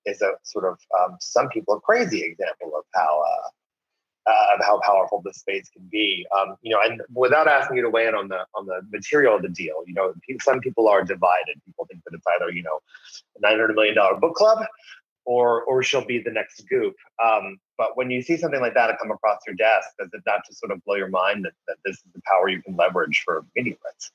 is 0.05 0.21
a 0.21 0.31
sort 0.43 0.65
of 0.65 0.77
um, 0.99 1.17
some 1.19 1.49
people 1.49 1.73
a 1.75 1.81
crazy 1.81 2.21
example 2.21 2.73
of 2.77 2.83
how 2.93 3.23
uh, 3.25 3.49
uh, 4.29 4.55
of 4.55 4.65
how 4.65 4.79
powerful 4.85 5.21
this 5.25 5.37
space 5.37 5.69
can 5.69 5.87
be. 5.91 6.25
Um, 6.37 6.55
you 6.61 6.71
know, 6.73 6.79
and 6.83 7.01
without 7.13 7.47
asking 7.47 7.77
you 7.77 7.83
to 7.83 7.89
weigh 7.89 8.07
in 8.07 8.15
on 8.15 8.27
the 8.27 8.45
on 8.55 8.65
the 8.65 8.81
material 8.91 9.35
of 9.35 9.41
the 9.41 9.49
deal, 9.49 9.83
you 9.87 9.93
know, 9.93 10.13
some 10.41 10.59
people 10.59 10.87
are 10.87 11.03
divided. 11.03 11.61
People 11.65 11.87
think 11.89 12.03
that 12.05 12.13
it's 12.13 12.27
either 12.35 12.51
you 12.51 12.63
know, 12.63 12.79
nine 13.39 13.53
hundred 13.53 13.73
million 13.73 13.95
dollar 13.95 14.19
book 14.19 14.35
club, 14.35 14.65
or 15.25 15.63
or 15.63 15.83
she'll 15.83 16.05
be 16.05 16.19
the 16.19 16.31
next 16.31 16.63
Goop. 16.69 16.95
Um, 17.23 17.57
but 17.77 17.97
when 17.97 18.11
you 18.11 18.21
see 18.21 18.37
something 18.37 18.61
like 18.61 18.75
that 18.75 18.97
come 18.99 19.11
across 19.11 19.39
your 19.47 19.55
desk, 19.55 19.89
does 19.99 20.09
it 20.13 20.21
not 20.25 20.41
just 20.45 20.59
sort 20.59 20.71
of 20.71 20.83
blow 20.85 20.95
your 20.95 21.09
mind 21.09 21.43
that, 21.45 21.53
that 21.67 21.77
this 21.83 21.95
is 21.95 22.03
the 22.13 22.21
power 22.31 22.47
you 22.47 22.61
can 22.61 22.75
leverage 22.75 23.23
for 23.25 23.45
media 23.55 23.75
rights? 23.83 24.11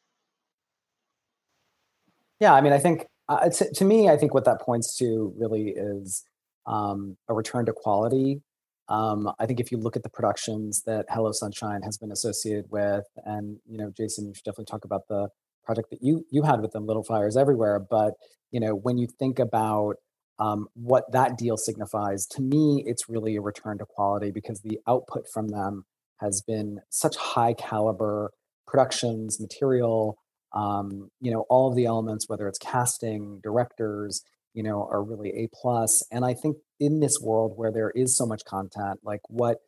Yeah, 2.41 2.55
I 2.55 2.61
mean, 2.61 2.73
I 2.73 2.79
think 2.79 3.07
uh, 3.29 3.49
to, 3.49 3.73
to 3.73 3.85
me, 3.85 4.09
I 4.09 4.17
think 4.17 4.35
what 4.35 4.45
that 4.45 4.61
points 4.61 4.97
to 4.99 5.33
really 5.37 5.75
is 5.77 6.25
um, 6.67 7.17
a 7.29 7.35
return 7.35 7.67
to 7.67 7.73
quality 7.73 8.43
um, 8.89 9.31
I 9.39 9.47
think 9.47 9.61
if 9.61 9.71
you 9.71 9.79
look 9.79 9.97
at 9.97 10.03
the 10.03 10.09
productions 10.09 10.83
that 10.87 11.07
Hello 11.11 11.31
Sunshine 11.33 11.83
has 11.83 11.99
been 11.99 12.11
associated 12.11 12.71
with, 12.71 13.05
and 13.25 13.59
you 13.67 13.77
know, 13.77 13.93
Jason, 13.95 14.27
you 14.27 14.35
should 14.35 14.45
definitely 14.45 14.65
talk 14.65 14.85
about 14.85 15.09
the 15.09 15.29
project 15.65 15.91
that 15.91 16.03
you 16.03 16.25
you 16.31 16.43
had 16.43 16.61
with 16.61 16.73
them, 16.73 16.87
Little 16.87 17.03
Fires 17.03 17.37
Everywhere. 17.37 17.79
But 17.79 18.15
you 18.51 18.61
know, 18.61 18.75
when 18.75 18.97
you 18.97 19.07
think 19.07 19.39
about 19.39 19.97
um, 20.39 20.69
what 20.75 21.11
that 21.13 21.37
deal 21.37 21.57
signifies, 21.59 22.27
to 22.29 22.41
me, 22.41 22.83
it's 22.87 23.09
really 23.09 23.37
a 23.37 23.43
return 23.43 23.79
to 23.79 23.85
quality 23.85 24.31
because 24.31 24.63
the 24.63 24.79
output 24.87 25.27
from 25.31 25.49
them 25.49 25.85
has 26.21 26.41
been 26.41 26.81
such 26.89 27.17
high 27.17 27.53
caliber 27.53 28.31
productions, 28.67 29.39
material, 29.39 30.17
um, 30.53 31.11
you 31.21 31.31
know, 31.31 31.43
all 31.49 31.69
of 31.69 31.77
the 31.77 31.87
elements, 31.87 32.29
whether 32.29 32.49
it's 32.49 32.59
casting, 32.59 33.41
directors, 33.43 34.23
you 34.55 34.63
know, 34.63 34.89
are 34.91 35.03
really 35.03 35.31
a 35.31 35.49
plus. 35.53 36.03
And 36.11 36.25
I 36.25 36.35
think 36.35 36.57
in 36.81 37.01
this 37.01 37.21
world 37.21 37.53
where 37.57 37.73
there 37.73 37.91
is 37.91 38.17
so 38.17 38.27
much 38.27 38.45
content 38.45 39.01
like 39.03 39.21
what 39.29 39.59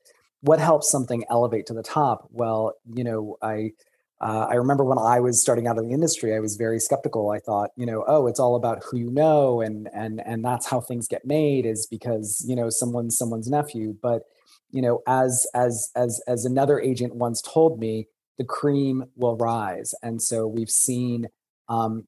what 0.43 0.59
helps 0.59 0.91
something 0.91 1.25
elevate 1.31 1.67
to 1.67 1.75
the 1.75 1.83
top 1.83 2.29
well 2.31 2.73
you 2.95 3.05
know 3.05 3.37
i 3.43 3.71
uh, 4.21 4.47
i 4.51 4.55
remember 4.55 4.85
when 4.85 4.99
i 4.99 5.19
was 5.21 5.41
starting 5.41 5.67
out 5.67 5.79
in 5.79 5.89
the 5.89 5.95
industry 5.95 6.35
i 6.35 6.41
was 6.41 6.57
very 6.57 6.79
skeptical 6.79 7.31
i 7.31 7.39
thought 7.39 7.71
you 7.77 7.87
know 7.87 8.05
oh 8.07 8.27
it's 8.27 8.41
all 8.41 8.55
about 8.55 8.83
who 8.85 8.99
you 8.99 9.11
know 9.11 9.61
and 9.61 9.89
and 9.93 10.21
and 10.25 10.45
that's 10.45 10.69
how 10.69 10.81
things 10.81 11.09
get 11.09 11.25
made 11.25 11.67
is 11.67 11.87
because 11.91 12.45
you 12.47 12.55
know 12.55 12.71
someone's 12.71 13.17
someone's 13.17 13.49
nephew 13.49 13.95
but 14.03 14.23
you 14.71 14.81
know 14.81 15.01
as 15.07 15.47
as 15.55 15.91
as 15.97 16.21
as 16.27 16.45
another 16.45 16.79
agent 16.81 17.15
once 17.15 17.43
told 17.43 17.79
me 17.79 18.07
the 18.41 18.45
cream 18.45 19.05
will 19.17 19.37
rise 19.37 19.91
and 20.03 20.23
so 20.23 20.47
we've 20.47 20.71
seen 20.71 21.29
um, 21.69 22.07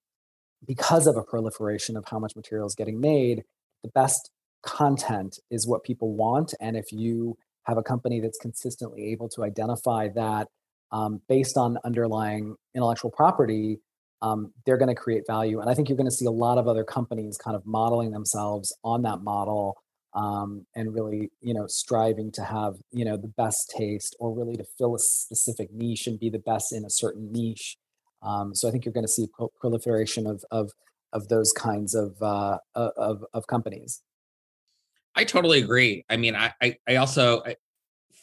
because 0.66 1.06
of 1.06 1.16
a 1.16 1.22
proliferation 1.22 1.96
of 1.96 2.04
how 2.10 2.18
much 2.18 2.34
material 2.34 2.66
is 2.66 2.74
getting 2.74 3.00
made 3.00 3.44
the 3.82 3.90
best 3.90 4.30
content 4.62 5.38
is 5.50 5.66
what 5.66 5.84
people 5.84 6.14
want. 6.14 6.54
And 6.60 6.76
if 6.76 6.92
you 6.92 7.36
have 7.64 7.76
a 7.76 7.82
company 7.82 8.20
that's 8.20 8.38
consistently 8.38 9.12
able 9.12 9.28
to 9.30 9.44
identify 9.44 10.08
that 10.14 10.48
um, 10.90 11.20
based 11.28 11.56
on 11.56 11.78
underlying 11.84 12.56
intellectual 12.74 13.10
property, 13.10 13.80
um, 14.20 14.52
they're 14.64 14.76
going 14.76 14.88
to 14.88 15.00
create 15.00 15.24
value. 15.26 15.60
And 15.60 15.68
I 15.68 15.74
think 15.74 15.88
you're 15.88 15.96
going 15.96 16.10
to 16.10 16.14
see 16.14 16.26
a 16.26 16.30
lot 16.30 16.58
of 16.58 16.68
other 16.68 16.84
companies 16.84 17.36
kind 17.36 17.56
of 17.56 17.66
modeling 17.66 18.12
themselves 18.12 18.76
on 18.84 19.02
that 19.02 19.22
model 19.22 19.76
um, 20.14 20.66
and 20.74 20.94
really, 20.94 21.30
you 21.40 21.54
know, 21.54 21.66
striving 21.66 22.30
to 22.32 22.44
have, 22.44 22.76
you 22.90 23.04
know, 23.04 23.16
the 23.16 23.28
best 23.28 23.72
taste 23.76 24.14
or 24.18 24.32
really 24.32 24.56
to 24.56 24.64
fill 24.64 24.94
a 24.94 24.98
specific 24.98 25.72
niche 25.72 26.06
and 26.06 26.20
be 26.20 26.30
the 26.30 26.38
best 26.38 26.72
in 26.72 26.84
a 26.84 26.90
certain 26.90 27.32
niche. 27.32 27.76
Um, 28.22 28.54
so 28.54 28.68
I 28.68 28.70
think 28.70 28.84
you're 28.84 28.92
going 28.92 29.06
to 29.06 29.12
see 29.12 29.26
pro- 29.26 29.52
proliferation 29.60 30.26
of, 30.26 30.44
of, 30.50 30.72
of 31.12 31.28
those 31.28 31.52
kinds 31.52 31.94
of, 31.94 32.20
uh, 32.22 32.58
of, 32.74 33.24
of 33.32 33.46
companies. 33.46 34.02
I 35.14 35.24
totally 35.24 35.60
agree. 35.60 36.04
I 36.08 36.16
mean, 36.16 36.34
I 36.34 36.52
I, 36.60 36.76
I 36.88 36.96
also 36.96 37.42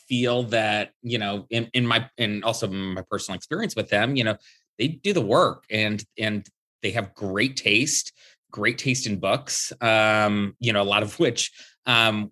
feel 0.08 0.43
that 0.43 0.93
you 1.01 1.17
know 1.17 1.46
in 1.50 1.69
in 1.74 1.86
my 1.86 2.10
and 2.17 2.43
also 2.43 2.67
my 2.67 3.03
personal 3.10 3.36
experience 3.36 3.75
with 3.75 3.89
them, 3.89 4.15
you 4.15 4.24
know, 4.24 4.38
they 4.77 4.88
do 4.88 5.13
the 5.13 5.22
work 5.22 5.65
and 5.69 6.03
and 6.17 6.48
they 6.81 6.91
have 6.91 7.13
great 7.13 7.58
taste, 7.58 8.13
great 8.51 8.77
taste 8.77 9.08
in 9.08 9.20
books. 9.20 9.74
Um, 9.82 10.56
you 10.60 10.74
know, 10.74 10.82
a 10.82 10.84
lot 10.84 11.03
of 11.03 11.20
which 11.20 11.51
um 11.86 12.32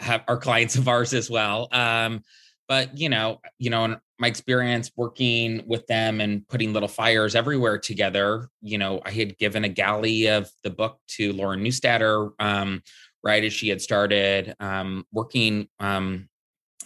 have 0.00 0.22
are 0.28 0.36
clients 0.36 0.76
of 0.76 0.88
ours 0.88 1.14
as 1.14 1.30
well. 1.30 1.68
Um, 1.72 2.22
but 2.68 2.96
you 2.96 3.08
know, 3.08 3.40
you 3.58 3.70
know, 3.70 3.84
in 3.84 3.96
my 4.18 4.28
experience 4.28 4.90
working 4.96 5.62
with 5.66 5.86
them 5.86 6.20
and 6.20 6.46
putting 6.48 6.72
little 6.72 6.88
fires 6.88 7.34
everywhere 7.34 7.78
together, 7.78 8.48
you 8.60 8.78
know, 8.78 9.00
I 9.04 9.10
had 9.10 9.38
given 9.38 9.64
a 9.64 9.68
galley 9.68 10.26
of 10.26 10.50
the 10.62 10.70
book 10.70 10.98
to 11.08 11.32
Lauren 11.32 11.64
Neustadter 11.64 12.32
um, 12.38 12.82
right 13.22 13.42
as 13.42 13.52
she 13.52 13.68
had 13.68 13.80
started 13.80 14.54
um, 14.60 15.04
working 15.12 15.68
um, 15.80 16.28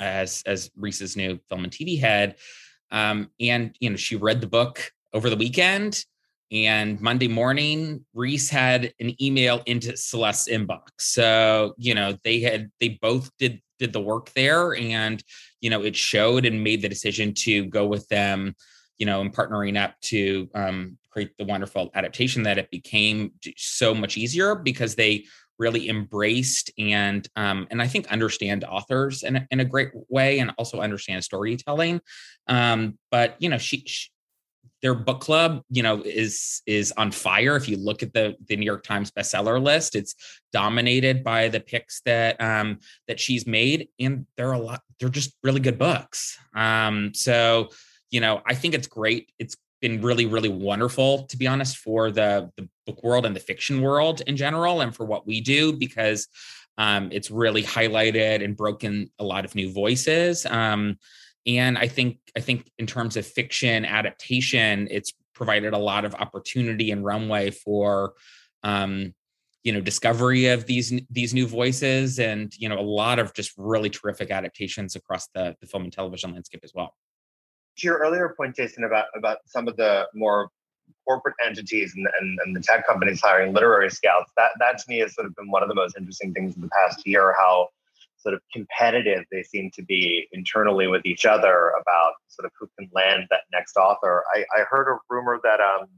as 0.00 0.42
as 0.46 0.70
Reese's 0.76 1.16
new 1.16 1.38
film 1.48 1.64
and 1.64 1.72
TV 1.72 2.00
head. 2.00 2.36
Um, 2.90 3.30
and 3.40 3.74
you 3.80 3.90
know, 3.90 3.96
she 3.96 4.16
read 4.16 4.40
the 4.40 4.46
book 4.46 4.92
over 5.12 5.28
the 5.28 5.36
weekend. 5.36 6.04
And 6.52 7.00
Monday 7.00 7.28
morning, 7.28 8.04
Reese 8.12 8.50
had 8.50 8.92
an 9.00 9.20
email 9.22 9.62
into 9.64 9.96
Celeste's 9.96 10.52
inbox. 10.52 10.88
So, 10.98 11.74
you 11.78 11.94
know, 11.94 12.16
they 12.24 12.40
had 12.40 12.70
they 12.78 12.98
both 13.00 13.30
did 13.38 13.60
did 13.78 13.92
the 13.92 14.00
work 14.00 14.30
there 14.34 14.76
and 14.76 15.24
you 15.60 15.68
know 15.68 15.82
it 15.82 15.96
showed 15.96 16.44
and 16.44 16.62
made 16.62 16.82
the 16.82 16.88
decision 16.88 17.34
to 17.34 17.64
go 17.64 17.84
with 17.84 18.06
them 18.06 18.54
you 18.96 19.04
know 19.04 19.20
and 19.20 19.34
partnering 19.34 19.76
up 19.76 19.98
to 20.00 20.48
um, 20.54 20.96
create 21.10 21.36
the 21.36 21.44
wonderful 21.44 21.90
adaptation 21.94 22.44
that 22.44 22.58
it 22.58 22.70
became 22.70 23.32
so 23.56 23.92
much 23.92 24.16
easier 24.16 24.54
because 24.54 24.94
they 24.94 25.24
really 25.58 25.88
embraced 25.88 26.70
and 26.78 27.28
um, 27.36 27.66
and 27.70 27.82
I 27.82 27.88
think 27.88 28.10
understand 28.10 28.64
authors 28.64 29.22
in 29.24 29.36
a, 29.36 29.46
in 29.50 29.60
a 29.60 29.64
great 29.64 29.90
way 30.08 30.38
and 30.38 30.52
also 30.58 30.80
understand 30.80 31.24
storytelling. 31.24 32.00
Um, 32.46 32.98
but 33.10 33.36
you 33.38 33.48
know, 33.48 33.58
she, 33.58 33.84
she 33.86 34.10
their 34.82 34.94
book 34.94 35.20
club 35.20 35.62
you 35.70 35.82
know 35.82 36.02
is 36.02 36.62
is 36.66 36.92
on 36.96 37.10
fire. 37.10 37.56
If 37.56 37.68
you 37.68 37.76
look 37.76 38.02
at 38.02 38.12
the 38.12 38.36
the 38.48 38.56
new 38.56 38.66
york 38.66 38.82
times 38.82 39.10
bestseller 39.10 39.62
list 39.62 39.94
it's 39.94 40.14
dominated 40.52 41.22
by 41.22 41.48
the 41.48 41.60
picks 41.60 42.00
that 42.02 42.40
um 42.40 42.78
that 43.08 43.20
she's 43.20 43.46
made 43.46 43.88
and 43.98 44.26
they're 44.36 44.52
a 44.52 44.58
lot 44.58 44.80
they're 44.98 45.08
just 45.08 45.34
really 45.42 45.60
good 45.60 45.78
books. 45.78 46.38
Um 46.54 47.14
so 47.14 47.70
you 48.10 48.20
know 48.20 48.42
i 48.46 48.54
think 48.54 48.74
it's 48.74 48.88
great. 48.88 49.32
It's 49.38 49.56
been 49.80 50.00
really 50.00 50.26
really 50.26 50.48
wonderful 50.48 51.24
to 51.26 51.36
be 51.36 51.46
honest 51.46 51.76
for 51.76 52.10
the 52.10 52.50
the 52.56 52.68
book 52.86 53.02
world 53.02 53.26
and 53.26 53.34
the 53.34 53.40
fiction 53.40 53.80
world 53.80 54.22
in 54.26 54.36
general 54.36 54.80
and 54.80 54.94
for 54.94 55.04
what 55.04 55.26
we 55.26 55.40
do 55.40 55.72
because 55.72 56.28
um, 56.78 57.10
it's 57.12 57.30
really 57.30 57.62
highlighted 57.62 58.42
and 58.44 58.56
broken 58.56 59.10
a 59.18 59.24
lot 59.24 59.44
of 59.44 59.54
new 59.54 59.72
voices. 59.72 60.46
Um, 60.46 60.98
and 61.46 61.78
i 61.78 61.88
think 61.88 62.18
i 62.36 62.40
think 62.40 62.70
in 62.78 62.86
terms 62.86 63.16
of 63.16 63.26
fiction 63.26 63.84
adaptation 63.84 64.88
it's 64.90 65.12
provided 65.34 65.72
a 65.72 65.78
lot 65.78 66.04
of 66.04 66.14
opportunity 66.14 66.90
and 66.90 67.04
runway 67.04 67.50
for 67.50 68.14
um, 68.62 69.12
you 69.64 69.72
know 69.72 69.80
discovery 69.80 70.46
of 70.46 70.66
these 70.66 70.92
these 71.10 71.34
new 71.34 71.46
voices 71.46 72.18
and 72.18 72.52
you 72.56 72.68
know 72.68 72.78
a 72.78 72.82
lot 72.82 73.18
of 73.18 73.32
just 73.34 73.52
really 73.56 73.90
terrific 73.90 74.30
adaptations 74.30 74.96
across 74.96 75.28
the, 75.34 75.56
the 75.60 75.66
film 75.66 75.84
and 75.84 75.92
television 75.92 76.32
landscape 76.32 76.60
as 76.64 76.72
well. 76.74 76.94
To 77.78 77.86
your 77.86 77.98
earlier 77.98 78.34
point 78.36 78.56
jason 78.56 78.84
about 78.84 79.06
about 79.16 79.38
some 79.46 79.68
of 79.68 79.76
the 79.76 80.06
more 80.14 80.48
corporate 81.08 81.34
entities 81.44 81.94
and, 81.96 82.06
and, 82.20 82.38
and 82.44 82.56
the 82.56 82.60
tech 82.60 82.86
companies 82.86 83.20
hiring 83.20 83.52
literary 83.52 83.90
scouts 83.90 84.30
that 84.36 84.50
that 84.58 84.78
to 84.78 84.84
me 84.88 84.98
has 84.98 85.14
sort 85.14 85.26
of 85.26 85.34
been 85.36 85.50
one 85.50 85.62
of 85.62 85.68
the 85.68 85.74
most 85.74 85.96
interesting 85.96 86.34
things 86.34 86.54
in 86.54 86.62
the 86.62 86.70
past 86.80 87.06
year 87.06 87.34
how 87.38 87.68
sort 88.22 88.34
of 88.34 88.40
competitive 88.52 89.24
they 89.30 89.42
seem 89.42 89.70
to 89.74 89.82
be 89.82 90.28
internally 90.32 90.86
with 90.86 91.04
each 91.04 91.26
other 91.26 91.72
about 91.80 92.12
sort 92.28 92.46
of 92.46 92.52
who 92.58 92.68
can 92.78 92.88
land 92.94 93.26
that 93.30 93.40
next 93.52 93.76
author 93.76 94.24
i, 94.34 94.44
I 94.56 94.64
heard 94.70 94.92
a 94.92 94.98
rumor 95.10 95.40
that 95.42 95.60
um, 95.60 95.88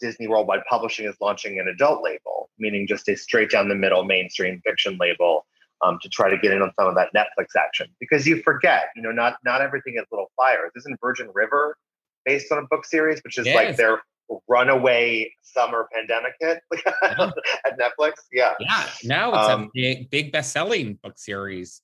Disney 0.00 0.26
Worldwide 0.26 0.64
Publishing 0.68 1.06
is 1.06 1.14
launching 1.20 1.58
an 1.58 1.68
adult 1.68 2.02
label, 2.02 2.50
meaning 2.58 2.86
just 2.86 3.08
a 3.08 3.16
straight 3.16 3.50
down 3.50 3.68
the 3.68 3.74
middle 3.74 4.04
mainstream 4.04 4.60
fiction 4.64 4.98
label 5.00 5.46
um, 5.82 5.98
to 6.02 6.08
try 6.08 6.30
to 6.30 6.36
get 6.38 6.52
in 6.52 6.62
on 6.62 6.72
some 6.78 6.88
of 6.88 6.94
that 6.94 7.08
Netflix 7.14 7.48
action. 7.58 7.86
Because 8.00 8.26
you 8.26 8.42
forget, 8.42 8.86
you 8.96 9.02
know, 9.02 9.12
not 9.12 9.36
not 9.44 9.60
everything 9.60 9.94
is 9.96 10.04
little 10.10 10.30
fires. 10.36 10.72
Isn't 10.76 10.98
Virgin 11.00 11.30
River 11.34 11.76
based 12.24 12.50
on 12.52 12.58
a 12.58 12.66
book 12.66 12.84
series, 12.84 13.20
which 13.22 13.38
is 13.38 13.46
yes. 13.46 13.54
like 13.54 13.76
their 13.76 14.02
runaway 14.48 15.32
summer 15.42 15.88
pandemic 15.94 16.32
hit 16.40 16.60
yeah. 16.86 17.30
at 17.64 17.78
Netflix? 17.78 18.12
Yeah. 18.32 18.54
Yeah. 18.60 18.86
Now 19.04 19.34
it's 19.34 19.48
um, 19.48 19.62
a 19.64 19.68
big, 19.74 20.10
big 20.10 20.32
best 20.32 20.52
selling 20.52 20.98
book 21.02 21.18
series. 21.18 21.80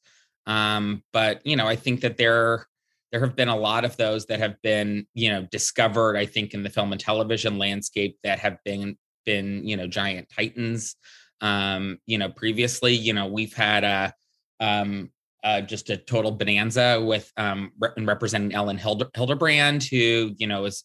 Um, 0.46 1.02
but 1.12 1.46
you 1.46 1.56
know, 1.56 1.66
I 1.66 1.76
think 1.76 2.00
that 2.00 2.16
they're 2.16 2.66
there 3.12 3.20
have 3.20 3.36
been 3.36 3.48
a 3.48 3.56
lot 3.56 3.84
of 3.84 3.96
those 3.96 4.26
that 4.26 4.38
have 4.38 4.60
been 4.62 5.06
you 5.14 5.30
know 5.30 5.46
discovered 5.50 6.16
i 6.16 6.24
think 6.24 6.54
in 6.54 6.62
the 6.62 6.70
film 6.70 6.92
and 6.92 7.00
television 7.00 7.58
landscape 7.58 8.16
that 8.22 8.38
have 8.38 8.58
been 8.64 8.96
been 9.26 9.66
you 9.66 9.76
know 9.76 9.86
giant 9.86 10.28
titans 10.34 10.96
um 11.40 11.98
you 12.06 12.18
know 12.18 12.28
previously 12.28 12.94
you 12.94 13.12
know 13.12 13.26
we've 13.26 13.54
had 13.54 13.84
a 13.84 14.14
um 14.60 15.10
uh, 15.42 15.60
just 15.62 15.88
a 15.88 15.96
total 15.96 16.30
bonanza 16.30 17.02
with 17.02 17.32
um 17.38 17.72
re- 17.80 18.04
representing 18.04 18.52
Elin 18.52 18.76
Hilder- 18.76 19.08
Hilderbrand, 19.16 19.88
who 19.88 20.34
you 20.36 20.46
know 20.46 20.66
is 20.66 20.84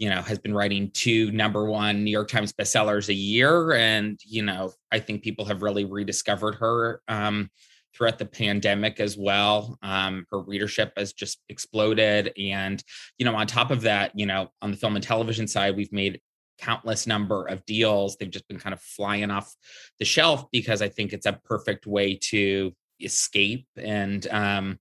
you 0.00 0.08
know 0.08 0.22
has 0.22 0.38
been 0.38 0.54
writing 0.54 0.90
two 0.92 1.30
number 1.30 1.66
one 1.66 2.02
New 2.02 2.10
York 2.10 2.28
Times 2.28 2.52
bestsellers 2.52 3.08
a 3.08 3.14
year, 3.14 3.74
and 3.74 4.18
you 4.24 4.42
know 4.42 4.72
I 4.90 4.98
think 4.98 5.22
people 5.22 5.44
have 5.44 5.62
really 5.62 5.84
rediscovered 5.84 6.56
her. 6.56 7.00
Um, 7.06 7.50
throughout 7.92 8.20
the 8.20 8.24
pandemic 8.24 9.00
as 9.00 9.18
well. 9.18 9.76
Um, 9.82 10.24
her 10.30 10.40
readership 10.40 10.92
has 10.96 11.12
just 11.12 11.40
exploded. 11.48 12.32
And, 12.38 12.80
you 13.18 13.26
know, 13.26 13.34
on 13.34 13.48
top 13.48 13.72
of 13.72 13.80
that, 13.82 14.12
you 14.14 14.26
know, 14.26 14.52
on 14.62 14.70
the 14.70 14.76
film 14.76 14.94
and 14.94 15.04
television 15.04 15.48
side, 15.48 15.76
we've 15.76 15.92
made 15.92 16.20
countless 16.60 17.08
number 17.08 17.46
of 17.46 17.66
deals. 17.66 18.16
They've 18.16 18.30
just 18.30 18.46
been 18.46 18.60
kind 18.60 18.72
of 18.72 18.80
flying 18.80 19.28
off 19.32 19.52
the 19.98 20.04
shelf 20.04 20.44
because 20.52 20.82
I 20.82 20.88
think 20.88 21.12
it's 21.12 21.26
a 21.26 21.40
perfect 21.44 21.84
way 21.84 22.16
to 22.28 22.72
escape 23.00 23.66
and 23.76 24.26
um, 24.30 24.78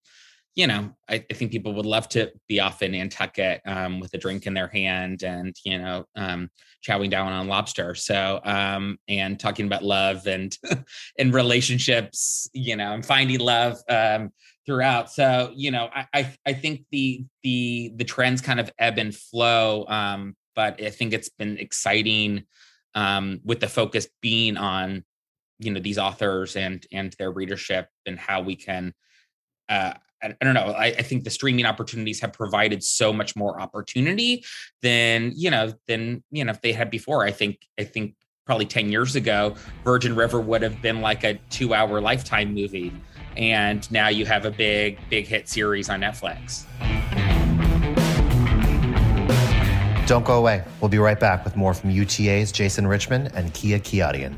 you 0.60 0.68
know, 0.68 0.94
I, 1.08 1.24
I, 1.32 1.34
think 1.36 1.52
people 1.54 1.74
would 1.76 1.86
love 1.86 2.10
to 2.10 2.34
be 2.50 2.60
off 2.60 2.82
in 2.82 2.92
Nantucket 2.92 3.62
um, 3.66 4.02
with 4.02 4.14
a 4.14 4.18
drink 4.18 4.46
in 4.46 4.54
their 4.54 4.68
hand 4.68 5.24
and, 5.24 5.56
you 5.64 5.80
know, 5.80 6.04
um, 6.18 6.50
chowing 6.86 7.10
down 7.10 7.32
on 7.32 7.48
lobster. 7.48 7.96
So, 7.96 8.42
um, 8.44 9.00
and 9.08 9.40
talking 9.40 9.68
about 9.68 9.86
love 9.86 10.28
and, 10.28 10.54
and 11.18 11.34
relationships, 11.34 12.50
you 12.52 12.76
know, 12.76 12.92
and 12.92 13.06
finding 13.06 13.40
love 13.40 13.78
um, 13.88 14.34
throughout. 14.66 15.10
So, 15.10 15.54
you 15.56 15.72
know, 15.72 15.88
I, 15.96 16.08
I, 16.14 16.36
I, 16.46 16.54
think 16.54 16.84
the, 16.92 17.24
the, 17.42 17.94
the 17.96 18.04
trends 18.04 18.42
kind 18.42 18.60
of 18.60 18.70
ebb 18.78 18.98
and 18.98 19.16
flow. 19.16 19.86
Um, 19.88 20.36
but 20.58 20.84
I 20.84 20.90
think 20.90 21.14
it's 21.14 21.30
been 21.30 21.58
exciting 21.58 22.44
um, 22.96 23.40
with 23.46 23.62
the 23.62 23.70
focus 23.70 24.10
being 24.22 24.58
on, 24.58 25.06
you 25.60 25.72
know, 25.72 25.80
these 25.80 25.98
authors 25.98 26.58
and, 26.58 26.86
and 26.92 27.16
their 27.18 27.32
readership 27.32 27.88
and 28.06 28.20
how 28.20 28.42
we 28.42 28.58
can, 28.58 28.94
uh, 29.70 29.94
I, 30.22 30.36
don't 30.42 30.54
know. 30.54 30.74
I, 30.74 30.86
I, 30.86 31.02
think 31.02 31.24
the 31.24 31.30
streaming 31.30 31.66
opportunities 31.66 32.20
have 32.20 32.34
provided 32.34 32.84
so 32.84 33.14
much 33.14 33.36
more 33.36 33.60
opportunity 33.62 34.44
than 34.82 35.32
you 35.36 35.50
know 35.50 35.74
than 35.88 36.24
you 36.32 36.44
know 36.44 36.52
if 36.52 36.62
they 36.62 36.74
had 36.74 36.90
before. 36.90 37.26
I 37.26 37.32
think 37.32 37.60
I 37.80 37.84
think 37.84 38.16
probably 38.46 38.66
ten 38.66 38.92
years 38.92 39.16
ago, 39.16 39.56
Virgin 39.84 40.16
River 40.16 40.40
would 40.40 40.62
have 40.62 40.82
been 40.82 41.02
like 41.02 41.24
a 41.24 41.36
two-hour 41.50 42.02
Lifetime 42.02 42.54
movie, 42.54 42.94
and 43.38 43.90
now 43.92 44.10
you 44.10 44.26
have 44.26 44.46
a 44.46 44.52
big 44.52 45.00
big 45.10 45.28
hit 45.28 45.48
series 45.48 45.90
on 45.90 46.02
Netflix. 46.02 46.66
Don't 50.06 50.26
go 50.26 50.38
away. 50.40 50.64
We'll 50.82 50.90
be 50.90 50.98
right 50.98 51.20
back 51.20 51.46
with 51.46 51.56
more 51.56 51.74
from 51.74 51.92
UTA's 51.92 52.52
Jason 52.52 52.88
Richman 52.88 53.28
and 53.36 53.54
Kia 53.54 53.78
Kiadian. 53.78 54.38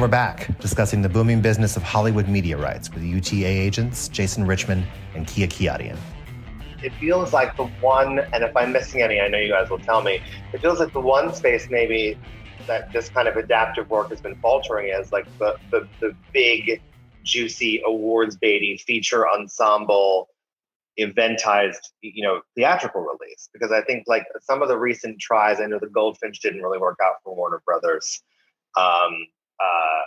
We're 0.00 0.08
back 0.08 0.58
discussing 0.60 1.02
the 1.02 1.10
booming 1.10 1.42
business 1.42 1.76
of 1.76 1.82
Hollywood 1.82 2.26
media 2.26 2.56
rights 2.56 2.90
with 2.90 3.02
UTA 3.02 3.44
agents 3.44 4.08
Jason 4.08 4.46
Richman 4.46 4.86
and 5.14 5.26
Kia 5.26 5.46
Kiadian. 5.46 5.98
It 6.82 6.94
feels 6.94 7.34
like 7.34 7.54
the 7.58 7.66
one, 7.82 8.20
and 8.32 8.42
if 8.42 8.56
I'm 8.56 8.72
missing 8.72 9.02
any, 9.02 9.20
I 9.20 9.28
know 9.28 9.36
you 9.36 9.50
guys 9.50 9.68
will 9.68 9.78
tell 9.78 10.00
me. 10.00 10.22
It 10.54 10.62
feels 10.62 10.80
like 10.80 10.94
the 10.94 11.02
one 11.02 11.34
space 11.34 11.68
maybe 11.68 12.18
that 12.66 12.90
this 12.94 13.10
kind 13.10 13.28
of 13.28 13.36
adaptive 13.36 13.90
work 13.90 14.08
has 14.08 14.22
been 14.22 14.36
faltering 14.36 14.88
is 14.88 15.12
like 15.12 15.26
the 15.38 15.58
the, 15.70 15.86
the 16.00 16.16
big, 16.32 16.80
juicy 17.22 17.82
awards 17.84 18.38
baity 18.38 18.80
feature 18.80 19.28
ensemble 19.28 20.30
eventized, 20.98 21.90
you 22.00 22.22
know, 22.22 22.40
theatrical 22.56 23.02
release. 23.02 23.50
Because 23.52 23.70
I 23.70 23.82
think 23.82 24.04
like 24.06 24.24
some 24.40 24.62
of 24.62 24.68
the 24.68 24.78
recent 24.78 25.20
tries, 25.20 25.60
I 25.60 25.66
know 25.66 25.78
the 25.78 25.88
Goldfinch 25.90 26.40
didn't 26.40 26.62
really 26.62 26.78
work 26.78 26.96
out 27.04 27.16
for 27.22 27.36
Warner 27.36 27.60
Brothers. 27.66 28.22
Um, 28.78 29.26
uh, 29.60 30.00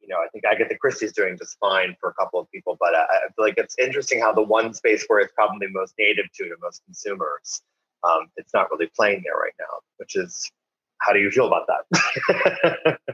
you 0.00 0.08
know, 0.08 0.16
I 0.16 0.28
think 0.28 0.44
Agatha 0.44 0.76
Christie's 0.76 1.12
doing 1.12 1.36
just 1.38 1.56
fine 1.58 1.96
for 2.00 2.10
a 2.10 2.14
couple 2.14 2.40
of 2.40 2.50
people, 2.50 2.76
but 2.80 2.94
I, 2.94 3.02
I 3.02 3.28
feel 3.36 3.44
like 3.44 3.54
it's 3.56 3.76
interesting 3.78 4.20
how 4.20 4.32
the 4.32 4.42
one 4.42 4.74
space 4.74 5.04
where 5.06 5.20
it's 5.20 5.32
probably 5.34 5.68
most 5.70 5.94
native 5.98 6.26
to 6.34 6.44
to 6.44 6.54
most 6.60 6.82
consumers, 6.84 7.62
um, 8.02 8.26
it's 8.36 8.52
not 8.52 8.70
really 8.70 8.90
playing 8.96 9.22
there 9.24 9.36
right 9.36 9.54
now. 9.58 9.78
Which 9.98 10.16
is, 10.16 10.50
how 10.98 11.12
do 11.12 11.20
you 11.20 11.30
feel 11.30 11.46
about 11.46 11.66
that? 11.68 12.98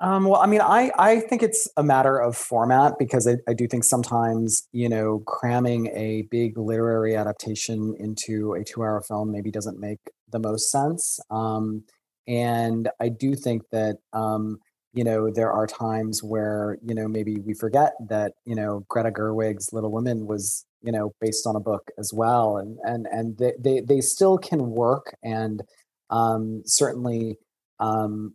Um, 0.00 0.24
well, 0.24 0.40
I 0.40 0.46
mean, 0.46 0.60
I, 0.60 0.90
I 0.98 1.20
think 1.20 1.42
it's 1.42 1.68
a 1.76 1.82
matter 1.82 2.18
of 2.18 2.36
format 2.36 2.98
because 2.98 3.26
I, 3.26 3.36
I 3.48 3.54
do 3.54 3.66
think 3.66 3.84
sometimes, 3.84 4.68
you 4.72 4.88
know, 4.88 5.22
cramming 5.26 5.86
a 5.86 6.28
big 6.30 6.58
literary 6.58 7.16
adaptation 7.16 7.94
into 7.98 8.52
a 8.52 8.62
two 8.62 8.82
hour 8.82 9.00
film 9.00 9.32
maybe 9.32 9.50
doesn't 9.50 9.80
make 9.80 10.00
the 10.30 10.38
most 10.38 10.70
sense. 10.70 11.18
Um, 11.30 11.84
and 12.26 12.88
I 13.00 13.08
do 13.08 13.34
think 13.34 13.62
that, 13.72 13.98
um, 14.12 14.58
you 14.92 15.04
know, 15.04 15.30
there 15.30 15.52
are 15.52 15.66
times 15.66 16.22
where, 16.22 16.78
you 16.82 16.94
know, 16.94 17.06
maybe 17.06 17.38
we 17.38 17.54
forget 17.54 17.92
that, 18.08 18.32
you 18.44 18.54
know, 18.54 18.84
Greta 18.88 19.10
Gerwig's 19.10 19.72
Little 19.72 19.92
Women 19.92 20.26
was, 20.26 20.64
you 20.82 20.90
know, 20.90 21.12
based 21.20 21.46
on 21.46 21.54
a 21.54 21.60
book 21.60 21.90
as 21.98 22.12
well. 22.14 22.56
And, 22.56 22.78
and, 22.82 23.06
and 23.06 23.36
they, 23.36 23.52
they, 23.58 23.80
they 23.80 24.00
still 24.00 24.38
can 24.38 24.70
work. 24.70 25.14
And 25.22 25.62
um, 26.10 26.62
certainly, 26.64 27.36
um, 27.78 28.34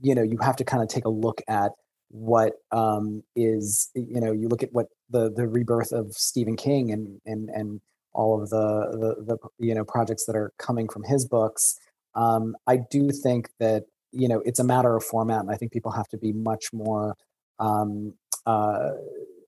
you 0.00 0.14
know 0.14 0.22
you 0.22 0.38
have 0.38 0.56
to 0.56 0.64
kind 0.64 0.82
of 0.82 0.88
take 0.88 1.04
a 1.04 1.10
look 1.10 1.40
at 1.48 1.72
what 2.08 2.52
um, 2.72 3.22
is 3.34 3.90
you 3.94 4.20
know 4.20 4.32
you 4.32 4.48
look 4.48 4.62
at 4.62 4.72
what 4.72 4.86
the 5.10 5.32
the 5.32 5.46
rebirth 5.46 5.92
of 5.92 6.12
Stephen 6.12 6.56
King 6.56 6.92
and 6.92 7.20
and 7.26 7.48
and 7.50 7.80
all 8.12 8.40
of 8.40 8.50
the 8.50 9.16
the, 9.16 9.34
the 9.34 9.38
you 9.58 9.74
know 9.74 9.84
projects 9.84 10.24
that 10.26 10.36
are 10.36 10.52
coming 10.58 10.88
from 10.88 11.02
his 11.04 11.26
books. 11.26 11.78
Um, 12.14 12.56
I 12.66 12.78
do 12.90 13.10
think 13.10 13.48
that 13.58 13.84
you 14.12 14.28
know 14.28 14.42
it's 14.44 14.60
a 14.60 14.64
matter 14.64 14.96
of 14.96 15.04
format, 15.04 15.40
and 15.40 15.50
I 15.50 15.56
think 15.56 15.72
people 15.72 15.92
have 15.92 16.08
to 16.08 16.18
be 16.18 16.32
much 16.32 16.66
more 16.72 17.16
um, 17.58 18.14
uh, 18.46 18.90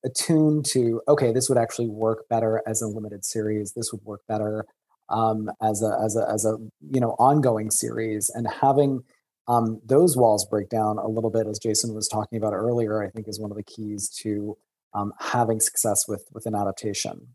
attuned 0.05 0.65
to 0.73 1.01
okay, 1.09 1.33
this 1.33 1.49
would 1.49 1.59
actually 1.59 1.89
work 1.89 2.29
better 2.29 2.63
as 2.67 2.83
a 2.83 2.87
limited 2.87 3.25
series. 3.25 3.73
This 3.75 3.93
would 3.93 4.03
work 4.05 4.23
better 4.29 4.65
um, 5.09 5.51
as 5.63 5.83
a 5.83 5.99
as 6.05 6.17
a 6.17 6.31
as 6.33 6.45
a 6.45 6.57
you 6.91 7.01
know 7.01 7.17
ongoing 7.19 7.71
series, 7.71 8.31
and 8.35 8.47
having 8.61 9.03
um, 9.49 9.81
those 9.85 10.17
walls 10.17 10.47
break 10.51 10.69
down 10.69 10.99
a 10.99 11.09
little 11.09 11.31
bit, 11.31 11.47
as 11.47 11.59
Jason 11.59 11.95
was 11.95 12.09
talking 12.09 12.39
about 12.39 12.53
earlier. 12.53 13.03
I 13.03 13.11
think 13.11 13.29
is 13.29 13.41
one 13.41 13.51
of 13.51 13.57
the 13.57 13.63
keys 13.63 14.09
to 14.23 14.57
um, 14.95 15.13
having 15.21 15.61
success 15.61 16.05
with 16.09 16.25
with 16.33 16.47
an 16.47 16.55
adaptation. 16.55 17.35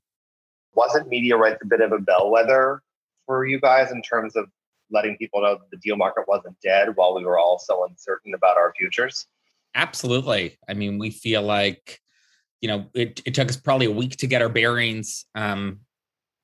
Wasn't 0.73 1.07
media 1.07 1.35
rights 1.37 1.59
a 1.61 1.67
bit 1.67 1.81
of 1.81 1.91
a 1.91 1.99
bellwether 1.99 2.81
for 3.25 3.45
you 3.45 3.59
guys 3.59 3.91
in 3.91 4.01
terms 4.01 4.35
of 4.35 4.45
letting 4.91 5.17
people 5.17 5.41
know 5.41 5.55
that 5.55 5.69
the 5.71 5.77
deal 5.77 5.97
market 5.97 6.25
wasn't 6.27 6.55
dead 6.61 6.89
while 6.95 7.15
we 7.15 7.25
were 7.25 7.39
all 7.39 7.59
so 7.59 7.85
uncertain 7.85 8.33
about 8.33 8.57
our 8.57 8.73
futures? 8.77 9.27
Absolutely. 9.75 10.57
I 10.67 10.73
mean, 10.73 10.99
we 10.99 11.09
feel 11.09 11.41
like, 11.41 11.99
you 12.59 12.67
know, 12.67 12.85
it, 12.93 13.21
it 13.25 13.33
took 13.33 13.49
us 13.49 13.57
probably 13.57 13.85
a 13.85 13.91
week 13.91 14.17
to 14.17 14.27
get 14.27 14.41
our 14.41 14.49
bearings 14.49 15.25
um, 15.33 15.79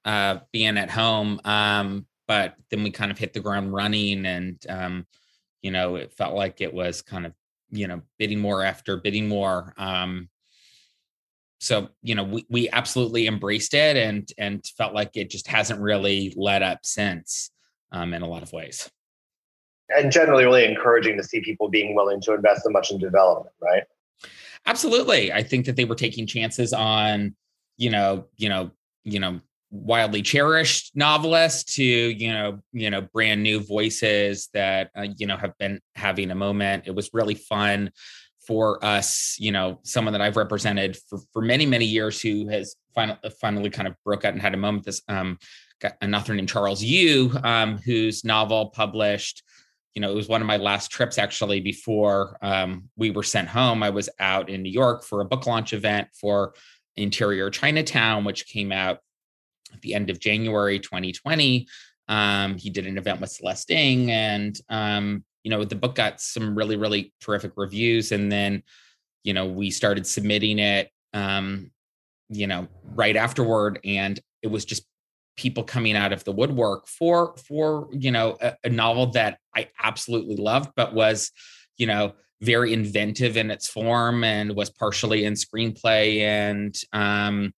uh, 0.05 0.39
being 0.51 0.77
at 0.77 0.89
home. 0.89 1.39
Um, 1.43 2.07
but 2.27 2.55
then 2.71 2.83
we 2.83 2.91
kind 2.91 3.11
of 3.11 3.17
hit 3.17 3.33
the 3.33 3.39
ground 3.39 3.73
running 3.73 4.25
and 4.25 4.65
um, 4.69 5.05
you 5.61 5.71
know 5.71 5.95
it 5.95 6.13
felt 6.13 6.33
like 6.33 6.61
it 6.61 6.73
was 6.73 7.01
kind 7.01 7.25
of 7.25 7.33
you 7.71 7.87
know 7.87 8.01
bidding 8.17 8.39
more 8.39 8.63
after 8.63 8.97
bidding 8.97 9.27
more 9.27 9.73
um 9.77 10.29
so 11.59 11.89
you 12.01 12.15
know 12.15 12.23
we, 12.23 12.45
we 12.49 12.69
absolutely 12.69 13.27
embraced 13.27 13.73
it 13.73 13.97
and 13.97 14.31
and 14.37 14.65
felt 14.77 14.93
like 14.93 15.17
it 15.17 15.29
just 15.29 15.47
hasn't 15.47 15.81
really 15.81 16.33
let 16.37 16.61
up 16.61 16.79
since 16.83 17.51
um 17.91 18.13
in 18.13 18.21
a 18.21 18.27
lot 18.27 18.43
of 18.43 18.51
ways. 18.53 18.89
And 19.89 20.11
generally 20.11 20.43
really 20.43 20.65
encouraging 20.65 21.15
to 21.17 21.23
see 21.23 21.39
people 21.41 21.69
being 21.69 21.95
willing 21.95 22.19
to 22.21 22.33
invest 22.33 22.63
so 22.63 22.69
much 22.69 22.91
in 22.91 22.97
development 22.97 23.55
right? 23.61 23.83
Absolutely. 24.65 25.31
I 25.31 25.43
think 25.43 25.65
that 25.65 25.75
they 25.75 25.85
were 25.85 25.95
taking 25.95 26.27
chances 26.27 26.73
on 26.73 27.35
you 27.77 27.89
know 27.89 28.25
you 28.35 28.49
know 28.49 28.71
you 29.03 29.19
know 29.19 29.39
wildly 29.69 30.21
cherished 30.21 30.95
novelists 30.95 31.75
to 31.75 31.83
you 31.83 32.31
know 32.31 32.59
you 32.71 32.89
know 32.89 33.01
brand 33.01 33.43
new 33.43 33.59
voices 33.59 34.49
that 34.53 34.91
uh, 34.97 35.07
you 35.17 35.27
know 35.27 35.37
have 35.37 35.57
been 35.57 35.79
having 35.95 36.31
a 36.31 36.35
moment. 36.35 36.83
It 36.87 36.95
was 36.95 37.09
really 37.13 37.35
fun 37.35 37.91
for 38.47 38.83
us 38.83 39.35
you 39.37 39.51
know 39.51 39.77
someone 39.83 40.13
that 40.13 40.21
i've 40.21 40.37
represented 40.37 40.97
for, 41.09 41.19
for 41.33 41.41
many 41.41 41.65
many 41.65 41.83
years 41.83 42.21
who 42.21 42.47
has 42.47 42.77
finally 42.95 43.17
finally 43.41 43.69
kind 43.69 43.89
of 43.89 43.95
broke 44.05 44.23
out 44.23 44.31
and 44.31 44.41
had 44.41 44.53
a 44.53 44.57
moment 44.57 44.85
this 44.85 45.01
um 45.09 45.37
an 46.01 46.15
author 46.15 46.33
named 46.33 46.49
charles 46.49 46.83
yu 46.83 47.31
um 47.43 47.77
whose 47.77 48.23
novel 48.23 48.67
published 48.67 49.43
you 49.93 50.01
know 50.01 50.11
it 50.11 50.15
was 50.15 50.27
one 50.27 50.41
of 50.41 50.47
my 50.47 50.57
last 50.57 50.91
trips 50.91 51.17
actually 51.17 51.61
before 51.61 52.37
um 52.41 52.89
we 52.97 53.11
were 53.11 53.23
sent 53.23 53.47
home 53.47 53.83
i 53.83 53.89
was 53.89 54.09
out 54.19 54.49
in 54.49 54.61
new 54.61 54.71
york 54.71 55.03
for 55.03 55.21
a 55.21 55.25
book 55.25 55.45
launch 55.45 55.73
event 55.73 56.07
for 56.19 56.53
interior 56.95 57.49
chinatown 57.49 58.23
which 58.23 58.47
came 58.47 58.71
out 58.71 58.99
at 59.73 59.81
the 59.81 59.93
end 59.93 60.09
of 60.09 60.19
January 60.19 60.79
2020. 60.79 61.67
Um, 62.07 62.57
he 62.57 62.69
did 62.69 62.87
an 62.87 62.97
event 62.97 63.21
with 63.21 63.31
Celeste 63.31 63.71
Ng, 63.71 64.11
and 64.11 64.59
um, 64.69 65.23
you 65.43 65.51
know 65.51 65.63
the 65.63 65.75
book 65.75 65.95
got 65.95 66.21
some 66.21 66.57
really 66.57 66.77
really 66.77 67.13
terrific 67.21 67.51
reviews. 67.55 68.11
And 68.11 68.31
then 68.31 68.63
you 69.23 69.33
know 69.33 69.45
we 69.45 69.69
started 69.69 70.07
submitting 70.07 70.59
it, 70.59 70.89
um, 71.13 71.71
you 72.29 72.47
know, 72.47 72.67
right 72.95 73.15
afterward, 73.15 73.79
and 73.83 74.19
it 74.41 74.47
was 74.47 74.65
just 74.65 74.85
people 75.37 75.63
coming 75.63 75.95
out 75.95 76.11
of 76.11 76.23
the 76.23 76.31
woodwork 76.31 76.87
for 76.87 77.35
for 77.47 77.87
you 77.91 78.11
know 78.11 78.37
a, 78.41 78.55
a 78.63 78.69
novel 78.69 79.07
that 79.11 79.39
I 79.55 79.69
absolutely 79.81 80.35
loved, 80.35 80.71
but 80.75 80.93
was 80.93 81.31
you 81.77 81.87
know 81.87 82.13
very 82.41 82.73
inventive 82.73 83.37
in 83.37 83.49
its 83.49 83.67
form 83.67 84.23
and 84.23 84.55
was 84.55 84.69
partially 84.69 85.25
in 85.25 85.33
screenplay 85.33 86.19
and 86.19 86.79
um 86.93 87.51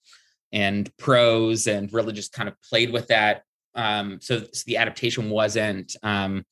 and 0.52 0.96
prose 0.98 1.68
and 1.68 1.92
really 1.94 2.14
just 2.14 2.34
kind 2.34 2.50
of 2.50 2.56
played 2.62 2.92
with 2.92 3.08
that. 3.08 3.44
Um, 3.76 4.20
so, 4.22 4.40
so 4.52 4.64
the 4.66 4.78
adaptation 4.78 5.30
wasn't 5.30 5.96
um, 6.04 6.44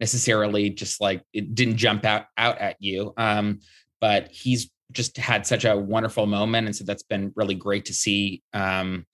necessarily 0.00 0.70
just 0.70 1.00
like 1.00 1.22
it 1.32 1.54
didn't 1.54 1.76
jump 1.76 2.04
out 2.04 2.26
out 2.36 2.58
at 2.58 2.76
you. 2.80 3.12
Um, 3.16 3.60
but 4.00 4.28
he's 4.28 4.70
just 4.92 5.16
had 5.16 5.46
such 5.46 5.64
a 5.64 5.76
wonderful 5.76 6.26
moment, 6.26 6.66
and 6.66 6.76
so 6.76 6.84
that's 6.84 7.02
been 7.02 7.32
really 7.34 7.54
great 7.54 7.86
to 7.86 7.94
see. 7.94 8.42
Um, 8.52 9.06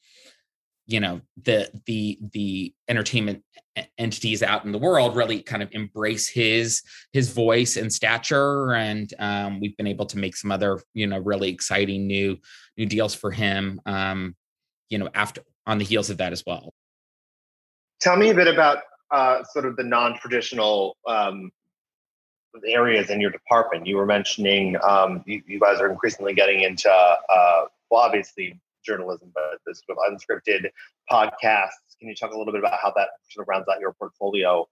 you 0.86 1.00
know 1.00 1.20
the 1.42 1.68
the 1.86 2.18
the 2.32 2.74
entertainment 2.88 3.42
entities 3.96 4.42
out 4.42 4.64
in 4.64 4.72
the 4.72 4.78
world 4.78 5.16
really 5.16 5.42
kind 5.42 5.62
of 5.62 5.68
embrace 5.72 6.28
his 6.28 6.82
his 7.12 7.32
voice 7.32 7.76
and 7.76 7.92
stature 7.92 8.74
and 8.74 9.14
um, 9.18 9.60
we've 9.60 9.76
been 9.76 9.86
able 9.86 10.04
to 10.04 10.18
make 10.18 10.36
some 10.36 10.52
other 10.52 10.80
you 10.92 11.06
know 11.06 11.18
really 11.18 11.48
exciting 11.48 12.06
new 12.06 12.36
new 12.76 12.86
deals 12.86 13.14
for 13.14 13.30
him 13.30 13.80
um, 13.86 14.34
you 14.90 14.98
know 14.98 15.08
after 15.14 15.42
on 15.66 15.78
the 15.78 15.84
heels 15.84 16.10
of 16.10 16.18
that 16.18 16.32
as 16.32 16.42
well. 16.46 16.72
Tell 18.00 18.16
me 18.16 18.30
a 18.30 18.34
bit 18.34 18.48
about 18.48 18.78
uh, 19.10 19.44
sort 19.44 19.66
of 19.66 19.76
the 19.76 19.84
non-traditional 19.84 20.96
um, 21.06 21.52
areas 22.66 23.10
in 23.10 23.20
your 23.20 23.30
department. 23.30 23.86
You 23.86 23.96
were 23.96 24.06
mentioning 24.06 24.76
um, 24.82 25.22
you, 25.26 25.42
you, 25.46 25.60
guys 25.60 25.80
are 25.80 25.90
increasingly 25.90 26.34
getting 26.34 26.62
into 26.62 26.90
uh, 26.90 27.64
well 27.90 28.00
obviously 28.00 28.60
journalism 28.84 29.30
but 29.34 29.58
this 29.66 29.82
sort 29.86 29.98
of 29.98 30.12
unscripted 30.12 30.68
podcasts. 31.10 31.96
Can 31.98 32.08
you 32.08 32.14
talk 32.14 32.32
a 32.32 32.38
little 32.38 32.52
bit 32.52 32.60
about 32.60 32.78
how 32.82 32.92
that 32.96 33.08
sort 33.30 33.44
of 33.44 33.48
rounds 33.48 33.66
out 33.72 33.80
your 33.80 33.92
portfolio 33.92 34.66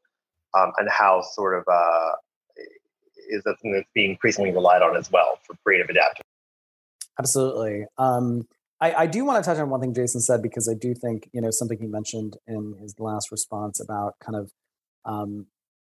um, 0.58 0.72
and 0.78 0.88
how 0.90 1.22
sort 1.22 1.56
of 1.56 1.64
uh, 1.70 2.12
is 3.28 3.42
that 3.44 3.56
something 3.58 3.72
that's 3.72 3.88
being 3.94 4.10
increasingly 4.10 4.50
relied 4.50 4.82
on 4.82 4.96
as 4.96 5.10
well 5.10 5.38
for 5.46 5.56
creative 5.64 5.88
adaptation? 5.88 6.24
Absolutely. 7.18 7.84
Um, 7.98 8.46
I, 8.80 8.94
I 8.94 9.06
do 9.06 9.24
want 9.24 9.44
to 9.44 9.48
touch 9.48 9.60
on 9.60 9.68
one 9.68 9.80
thing 9.80 9.94
Jason 9.94 10.20
said 10.20 10.42
because 10.42 10.68
I 10.68 10.74
do 10.74 10.94
think 10.94 11.28
you 11.32 11.40
know 11.40 11.50
something 11.50 11.78
he 11.78 11.86
mentioned 11.86 12.36
in 12.46 12.74
his 12.80 12.94
last 12.98 13.30
response 13.30 13.80
about 13.80 14.14
kind 14.20 14.36
of 14.36 14.50
um, 15.04 15.46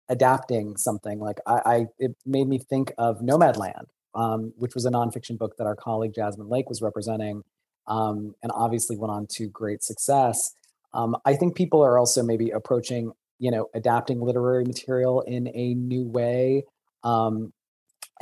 adapting 0.10 0.76
something. 0.78 1.20
Like 1.20 1.40
I, 1.46 1.62
I, 1.66 1.86
it 2.00 2.16
made 2.26 2.48
me 2.48 2.58
think 2.58 2.92
of 2.98 3.20
Nomadland, 3.20 3.86
um, 4.16 4.54
which 4.58 4.74
was 4.74 4.86
a 4.86 4.92
nonfiction 4.92 5.38
book 5.38 5.56
that 5.58 5.66
our 5.66 5.76
colleague 5.76 6.14
Jasmine 6.16 6.50
Lake 6.50 6.68
was 6.68 6.82
representing, 6.82 7.44
um, 7.90 8.36
and 8.42 8.52
obviously 8.54 8.96
went 8.96 9.12
on 9.12 9.28
to 9.32 9.48
great 9.48 9.84
success. 9.84 10.56
Um, 10.94 11.18
I 11.26 11.36
think 11.36 11.56
people 11.56 11.84
are 11.84 12.00
also 12.00 12.24
maybe 12.24 12.52
approaching 12.52 13.12
you 13.40 13.52
know 13.52 13.68
adapting 13.74 14.22
literary 14.22 14.66
material 14.66 15.22
in 15.22 15.48
a 15.48 15.74
new 15.74 16.06
way 16.08 16.66
um, 17.04 17.54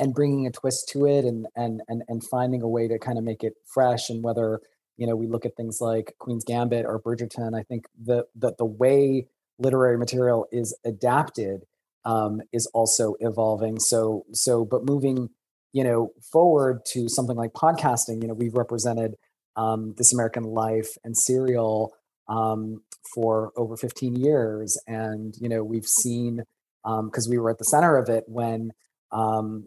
and 0.00 0.14
bringing 0.14 0.46
a 0.46 0.50
twist 0.50 0.88
to 0.90 1.06
it 1.06 1.24
and 1.24 1.46
and 1.54 1.82
and 1.88 2.02
and 2.08 2.24
finding 2.24 2.62
a 2.62 2.68
way 2.68 2.88
to 2.88 2.98
kind 2.98 3.18
of 3.18 3.24
make 3.24 3.44
it 3.44 3.54
fresh 3.66 4.08
and 4.08 4.22
whether 4.22 4.60
you 4.96 5.06
know 5.06 5.16
we 5.16 5.26
look 5.26 5.44
at 5.44 5.56
things 5.56 5.80
like 5.80 6.14
Queen's 6.18 6.44
Gambit 6.44 6.86
or 6.86 7.00
Bridgerton 7.00 7.58
I 7.58 7.62
think 7.62 7.86
that 8.06 8.26
the 8.34 8.54
the 8.56 8.64
way 8.64 9.28
literary 9.58 9.98
material 9.98 10.46
is 10.52 10.76
adapted 10.84 11.64
um, 12.04 12.40
is 12.52 12.66
also 12.72 13.16
evolving 13.20 13.78
so 13.80 14.24
so 14.32 14.64
but 14.64 14.84
moving 14.84 15.30
you 15.72 15.84
know 15.84 16.12
forward 16.32 16.84
to 16.86 17.08
something 17.08 17.36
like 17.36 17.52
podcasting 17.52 18.22
you 18.22 18.28
know 18.28 18.34
we've 18.34 18.54
represented 18.54 19.16
um, 19.58 19.94
this 19.98 20.14
American 20.14 20.44
Life 20.44 20.88
and 21.04 21.14
Serial 21.16 21.92
um, 22.28 22.82
for 23.14 23.52
over 23.56 23.76
15 23.76 24.16
years 24.16 24.78
and 24.86 25.34
you 25.40 25.48
know 25.48 25.62
we've 25.62 25.86
seen 25.86 26.42
because 26.84 27.26
um, 27.26 27.30
we 27.30 27.38
were 27.38 27.50
at 27.50 27.58
the 27.58 27.64
center 27.64 27.96
of 27.96 28.08
it 28.08 28.24
when 28.26 28.70
um, 29.12 29.66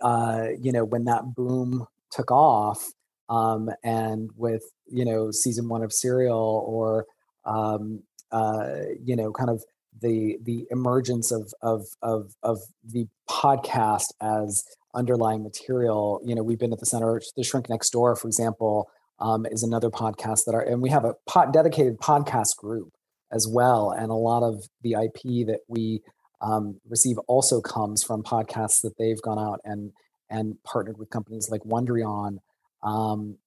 uh, 0.00 0.48
you 0.60 0.72
know, 0.72 0.84
when 0.84 1.04
that 1.04 1.34
boom 1.34 1.86
took 2.10 2.30
off, 2.30 2.82
um, 3.28 3.70
and 3.84 4.30
with 4.36 4.62
you 4.86 5.04
know 5.04 5.30
season 5.30 5.68
one 5.68 5.82
of 5.82 5.92
Serial 5.92 6.64
or 6.66 7.06
um, 7.44 8.02
uh, 8.32 8.80
you 9.02 9.16
know 9.16 9.32
kind 9.32 9.50
of 9.50 9.62
the 10.00 10.38
the 10.42 10.66
emergence 10.70 11.30
of 11.30 11.52
of 11.62 11.86
of 12.02 12.34
of 12.42 12.58
the 12.84 13.06
podcast 13.28 14.12
as 14.20 14.64
underlying 14.94 15.42
material. 15.42 16.20
You 16.24 16.34
know, 16.34 16.42
we've 16.42 16.58
been 16.58 16.72
at 16.72 16.80
the 16.80 16.86
center. 16.86 17.20
The 17.36 17.44
Shrink 17.44 17.68
Next 17.68 17.90
Door, 17.90 18.16
for 18.16 18.28
example, 18.28 18.88
um, 19.20 19.46
is 19.46 19.62
another 19.62 19.90
podcast 19.90 20.44
that 20.46 20.54
are, 20.54 20.62
and 20.62 20.80
we 20.82 20.90
have 20.90 21.04
a 21.04 21.14
dedicated 21.52 21.98
podcast 21.98 22.56
group 22.58 22.90
as 23.32 23.46
well. 23.48 23.90
And 23.90 24.10
a 24.10 24.14
lot 24.14 24.42
of 24.42 24.64
the 24.82 24.92
IP 24.92 25.46
that 25.46 25.60
we 25.68 26.02
um, 26.40 26.80
receive 26.88 27.18
also 27.28 27.60
comes 27.60 28.02
from 28.02 28.22
podcasts 28.22 28.80
that 28.82 28.94
they've 28.98 29.20
gone 29.22 29.38
out 29.38 29.60
and 29.64 29.92
and 30.30 30.54
partnered 30.64 30.96
with 30.96 31.10
companies 31.10 31.48
like 31.50 31.62
Wondery 31.62 32.06
on. 32.06 32.38
Um, 32.84 33.38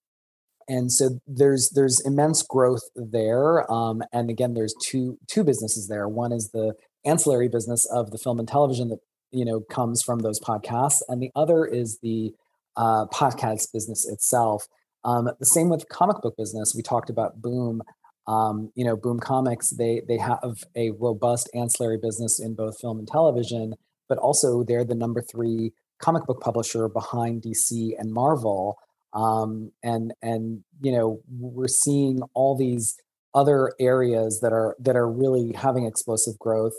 and 0.67 0.91
so 0.91 1.19
there's 1.27 1.71
there's 1.73 1.99
immense 2.05 2.43
growth 2.43 2.83
there. 2.95 3.69
Um, 3.71 4.03
and 4.11 4.29
again, 4.29 4.53
there's 4.53 4.75
two 4.81 5.17
two 5.27 5.43
businesses 5.43 5.87
there. 5.87 6.07
One 6.07 6.31
is 6.31 6.51
the 6.53 6.73
ancillary 7.05 7.49
business 7.49 7.85
of 7.91 8.11
the 8.11 8.17
film 8.17 8.39
and 8.39 8.47
television 8.47 8.89
that 8.89 8.99
you 9.31 9.45
know 9.45 9.61
comes 9.69 10.01
from 10.03 10.19
those 10.19 10.39
podcasts, 10.39 11.01
and 11.09 11.21
the 11.21 11.31
other 11.35 11.65
is 11.65 11.99
the 12.01 12.33
uh, 12.77 13.05
podcast 13.07 13.73
business 13.73 14.07
itself. 14.07 14.67
Um, 15.05 15.29
the 15.39 15.45
same 15.45 15.69
with 15.69 15.89
comic 15.89 16.21
book 16.21 16.35
business. 16.37 16.73
We 16.75 16.81
talked 16.81 17.09
about 17.09 17.41
Boom. 17.41 17.81
Um, 18.25 18.71
you 18.75 18.85
know, 18.85 18.95
Boom 18.95 19.19
Comics. 19.19 19.71
They 19.71 20.01
they 20.07 20.17
have 20.17 20.63
a 20.75 20.91
robust 20.91 21.49
ancillary 21.53 21.97
business 22.01 22.39
in 22.39 22.55
both 22.55 22.79
film 22.79 22.99
and 22.99 23.07
television, 23.07 23.73
but 24.07 24.17
also 24.17 24.63
they're 24.63 24.85
the 24.85 24.95
number 24.95 25.21
three 25.21 25.73
comic 25.99 26.25
book 26.25 26.41
publisher 26.41 26.87
behind 26.87 27.41
DC 27.41 27.91
and 27.97 28.13
Marvel. 28.13 28.77
Um, 29.13 29.71
and 29.83 30.13
and 30.21 30.63
you 30.81 30.91
know 30.91 31.19
we're 31.29 31.67
seeing 31.67 32.21
all 32.33 32.55
these 32.57 32.95
other 33.35 33.73
areas 33.79 34.39
that 34.41 34.53
are 34.53 34.75
that 34.79 34.95
are 34.95 35.09
really 35.09 35.53
having 35.53 35.85
explosive 35.85 36.37
growth 36.39 36.73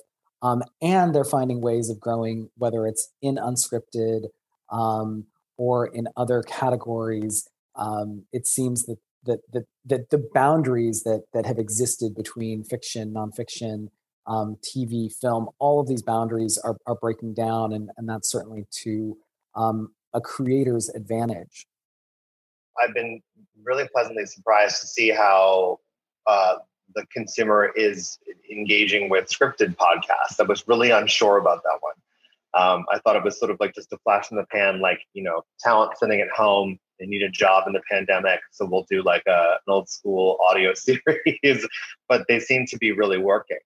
um, 0.45 0.63
and 0.83 1.15
they're 1.15 1.25
finding 1.25 1.61
ways 1.61 1.89
of 1.89 1.99
growing 1.99 2.51
whether 2.57 2.87
it's 2.87 3.09
in 3.23 3.37
unscripted 3.37 4.27
um, 4.71 5.25
or 5.57 5.87
in 5.87 6.07
other 6.17 6.43
categories 6.43 7.49
um, 7.77 8.25
it 8.33 8.47
seems 8.47 8.87
that, 8.87 8.99
that 9.25 9.41
that 9.53 9.65
that 9.85 10.11
the 10.11 10.29
boundaries 10.35 11.03
that 11.03 11.25
that 11.33 11.47
have 11.47 11.59
existed 11.59 12.15
between 12.15 12.63
fiction 12.65 13.13
nonfiction 13.13 13.89
um, 14.27 14.57
tv 14.63 15.13
film 15.13 15.49
all 15.59 15.81
of 15.81 15.89
these 15.89 16.03
boundaries 16.03 16.59
are, 16.65 16.77
are 16.87 16.95
breaking 16.95 17.35
down 17.35 17.73
and, 17.73 17.91
and 17.97 18.09
that's 18.09 18.31
certainly 18.31 18.67
to 18.71 19.17
um, 19.55 19.95
a 20.13 20.21
creator's 20.21 20.89
advantage 20.91 21.67
i've 22.83 22.95
been 22.95 23.21
really 23.65 23.89
pleasantly 23.93 24.27
surprised 24.27 24.81
to 24.81 24.87
see 24.87 25.11
how 25.11 25.79
uh, 26.27 26.57
the 26.95 27.05
consumer 27.13 27.73
is 27.77 28.19
engaging 28.51 29.09
with 29.09 29.29
scripted 29.29 29.77
podcasts. 29.77 30.39
I 30.39 30.45
was 30.45 30.67
really 30.69 30.91
unsure 30.91 31.39
about 31.39 31.63
that 31.63 31.79
one. 31.81 31.95
Um, 32.55 32.85
I 32.93 32.99
thought 33.01 33.17
it 33.17 33.25
was 33.25 33.39
sort 33.39 33.51
of 33.51 33.59
like 33.59 33.75
just 33.75 33.93
a 33.93 33.99
flash 33.99 34.31
in 34.31 34.37
the 34.37 34.47
pan, 34.47 34.81
like, 34.81 35.01
you 35.13 35.23
know, 35.23 35.43
talent 35.59 35.99
sitting 35.99 36.21
at 36.21 36.31
home, 36.31 36.79
they 36.99 37.07
need 37.07 37.23
a 37.23 37.29
job 37.29 37.67
in 37.67 37.73
the 37.73 37.83
pandemic. 37.91 38.41
So 38.51 38.67
we'll 38.67 38.87
do 38.91 39.03
like 39.03 39.23
a, 39.27 39.59
an 39.67 39.73
old 39.73 39.89
school 39.89 40.39
audio 40.49 40.75
series, 40.75 41.67
but 42.09 42.25
they 42.29 42.41
seem 42.41 42.67
to 42.67 42.79
be 42.79 42.93
really 42.93 43.19
working. 43.19 43.59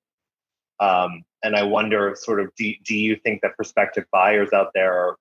Um, 0.80 1.24
and 1.42 1.56
I 1.56 1.64
wonder, 1.64 2.14
sort 2.16 2.40
of, 2.40 2.54
do, 2.56 2.72
do 2.84 2.96
you 2.96 3.16
think 3.16 3.42
that 3.42 3.56
prospective 3.56 4.04
buyers 4.12 4.52
out 4.52 4.70
there 4.74 4.92
are, 4.92 5.16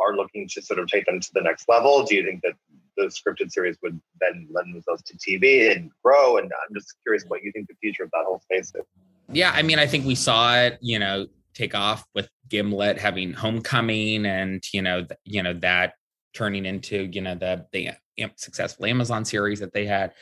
are 0.00 0.16
looking 0.16 0.48
to 0.54 0.62
sort 0.62 0.78
of 0.78 0.88
take 0.88 1.06
them 1.06 1.20
to 1.20 1.30
the 1.32 1.40
next 1.40 1.68
level? 1.68 2.04
Do 2.04 2.14
you 2.14 2.24
think 2.24 2.42
that 2.42 2.54
the 2.96 3.04
scripted 3.04 3.50
series 3.50 3.76
would 3.82 4.00
then 4.20 4.46
lend 4.50 4.74
themselves 4.74 5.02
to 5.02 5.16
TV 5.16 5.74
and 5.74 5.90
grow. 6.02 6.36
And 6.36 6.46
I'm 6.46 6.74
just 6.74 6.94
curious 7.02 7.24
what 7.26 7.42
you 7.42 7.52
think 7.52 7.68
the 7.68 7.74
future 7.80 8.04
of 8.04 8.10
that 8.12 8.24
whole 8.26 8.40
space 8.40 8.72
is. 8.74 8.84
Yeah, 9.32 9.52
I 9.54 9.62
mean, 9.62 9.78
I 9.78 9.86
think 9.86 10.06
we 10.06 10.14
saw 10.14 10.56
it, 10.56 10.78
you 10.80 10.98
know, 10.98 11.26
take 11.54 11.74
off 11.74 12.04
with 12.14 12.28
Gimlet 12.48 12.98
having 12.98 13.32
Homecoming, 13.32 14.26
and 14.26 14.62
you 14.72 14.82
know, 14.82 15.04
th- 15.04 15.18
you 15.24 15.42
know 15.42 15.54
that 15.54 15.94
turning 16.34 16.66
into 16.66 17.08
you 17.12 17.20
know 17.20 17.34
the 17.34 17.66
the 17.72 17.90
successful 18.36 18.86
Amazon 18.86 19.24
series 19.24 19.60
that 19.60 19.72
they 19.72 19.86
had. 19.86 20.12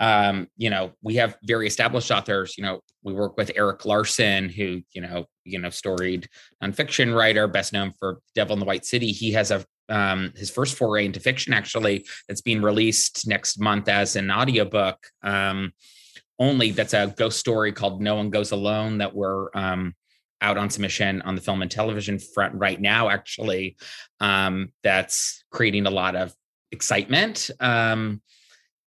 Um, 0.00 0.46
you 0.56 0.70
know, 0.70 0.92
we 1.02 1.16
have 1.16 1.36
very 1.42 1.66
established 1.66 2.10
authors. 2.10 2.56
You 2.56 2.64
know, 2.64 2.80
we 3.02 3.12
work 3.12 3.36
with 3.36 3.50
Erik 3.56 3.84
Larson, 3.84 4.48
who 4.48 4.82
you 4.92 5.00
know, 5.00 5.26
you 5.44 5.58
know, 5.58 5.70
storied 5.70 6.28
nonfiction 6.62 7.16
writer, 7.16 7.48
best 7.48 7.72
known 7.72 7.92
for 7.98 8.20
Devil 8.34 8.54
in 8.54 8.60
the 8.60 8.66
White 8.66 8.84
City. 8.84 9.12
He 9.12 9.32
has 9.32 9.50
a 9.50 9.64
um, 9.88 10.32
his 10.36 10.50
first 10.50 10.76
foray 10.76 11.06
into 11.06 11.20
fiction, 11.20 11.52
actually, 11.52 12.06
that's 12.28 12.42
being 12.42 12.62
released 12.62 13.26
next 13.26 13.58
month 13.58 13.88
as 13.88 14.16
an 14.16 14.30
audiobook. 14.30 14.98
Um, 15.22 15.72
only 16.38 16.70
that's 16.70 16.94
a 16.94 17.12
ghost 17.16 17.38
story 17.38 17.72
called 17.72 18.00
No 18.00 18.16
One 18.16 18.30
Goes 18.30 18.52
Alone 18.52 18.98
that 18.98 19.14
we're 19.14 19.48
um, 19.54 19.94
out 20.40 20.56
on 20.56 20.70
submission 20.70 21.22
on 21.22 21.34
the 21.34 21.40
film 21.40 21.62
and 21.62 21.70
television 21.70 22.18
front 22.18 22.54
right 22.54 22.80
now, 22.80 23.08
actually. 23.08 23.76
Um, 24.20 24.72
that's 24.82 25.44
creating 25.50 25.86
a 25.86 25.90
lot 25.90 26.16
of 26.16 26.34
excitement. 26.70 27.50
Um, 27.60 28.22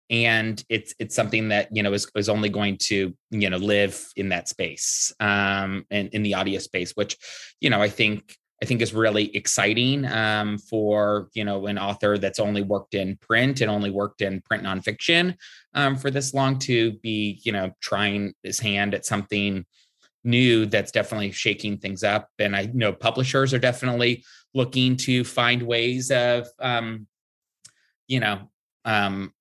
and 0.09 0.63
it's 0.67 0.93
it's 0.99 1.15
something 1.15 1.49
that 1.49 1.69
you 1.71 1.81
know 1.81 1.93
is, 1.93 2.05
is 2.15 2.27
only 2.27 2.49
going 2.49 2.77
to 2.77 3.15
you 3.31 3.49
know 3.49 3.57
live 3.57 4.05
in 4.17 4.27
that 4.27 4.49
space 4.49 5.13
um 5.21 5.85
and 5.89 6.09
in 6.09 6.21
the 6.21 6.33
audio 6.33 6.59
space 6.59 6.91
which 6.91 7.17
you 7.61 7.69
know 7.69 7.81
i 7.81 7.87
think 7.87 8.35
I 8.61 8.67
think 8.67 8.81
is 8.81 8.93
really 8.93 9.35
exciting 9.35 10.05
um, 10.05 10.59
for 10.59 11.29
you 11.33 11.43
know 11.43 11.65
an 11.65 11.79
author 11.79 12.17
that's 12.17 12.39
only 12.39 12.61
worked 12.61 12.93
in 12.93 13.17
print 13.17 13.61
and 13.61 13.71
only 13.71 13.89
worked 13.89 14.21
in 14.21 14.41
print 14.41 14.63
nonfiction 14.63 15.35
um, 15.73 15.95
for 15.95 16.11
this 16.11 16.33
long 16.33 16.59
to 16.59 16.91
be 16.99 17.41
you 17.43 17.51
know 17.51 17.71
trying 17.81 18.33
his 18.43 18.59
hand 18.59 18.93
at 18.93 19.05
something 19.05 19.65
new 20.23 20.65
that's 20.65 20.91
definitely 20.91 21.31
shaking 21.31 21.77
things 21.77 22.03
up. 22.03 22.29
And 22.39 22.55
I 22.55 22.69
know 22.73 22.93
publishers 22.93 23.53
are 23.53 23.59
definitely 23.59 24.23
looking 24.53 24.97
to 24.97 25.23
find 25.23 25.63
ways 25.63 26.11
of 26.11 26.47
um, 26.59 27.07
you 28.07 28.19
know 28.19 28.49
um, 28.85 29.33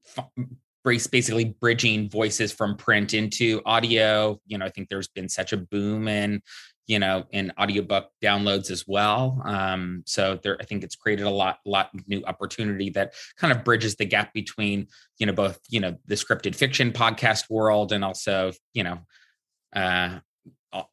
basically 0.84 1.56
bridging 1.60 2.08
voices 2.08 2.52
from 2.52 2.76
print 2.76 3.14
into 3.14 3.60
audio. 3.66 4.40
You 4.46 4.58
know, 4.58 4.66
I 4.66 4.70
think 4.70 4.88
there's 4.88 5.08
been 5.08 5.28
such 5.28 5.52
a 5.52 5.56
boom 5.56 6.08
in 6.08 6.42
you 6.90 6.98
know, 6.98 7.22
in 7.30 7.52
audiobook 7.56 8.08
downloads 8.20 8.68
as 8.68 8.84
well. 8.84 9.40
Um, 9.44 10.02
so 10.06 10.40
there, 10.42 10.56
I 10.60 10.64
think 10.64 10.82
it's 10.82 10.96
created 10.96 11.24
a 11.24 11.30
lot, 11.30 11.58
lot 11.64 11.90
new 12.08 12.24
opportunity 12.24 12.90
that 12.90 13.14
kind 13.36 13.52
of 13.52 13.62
bridges 13.62 13.94
the 13.94 14.06
gap 14.06 14.34
between, 14.34 14.88
you 15.16 15.26
know, 15.26 15.32
both, 15.32 15.60
you 15.68 15.78
know, 15.78 15.96
the 16.06 16.16
scripted 16.16 16.56
fiction 16.56 16.90
podcast 16.90 17.48
world 17.48 17.92
and 17.92 18.04
also, 18.04 18.50
you 18.74 18.82
know, 18.82 18.98
uh, 19.72 20.18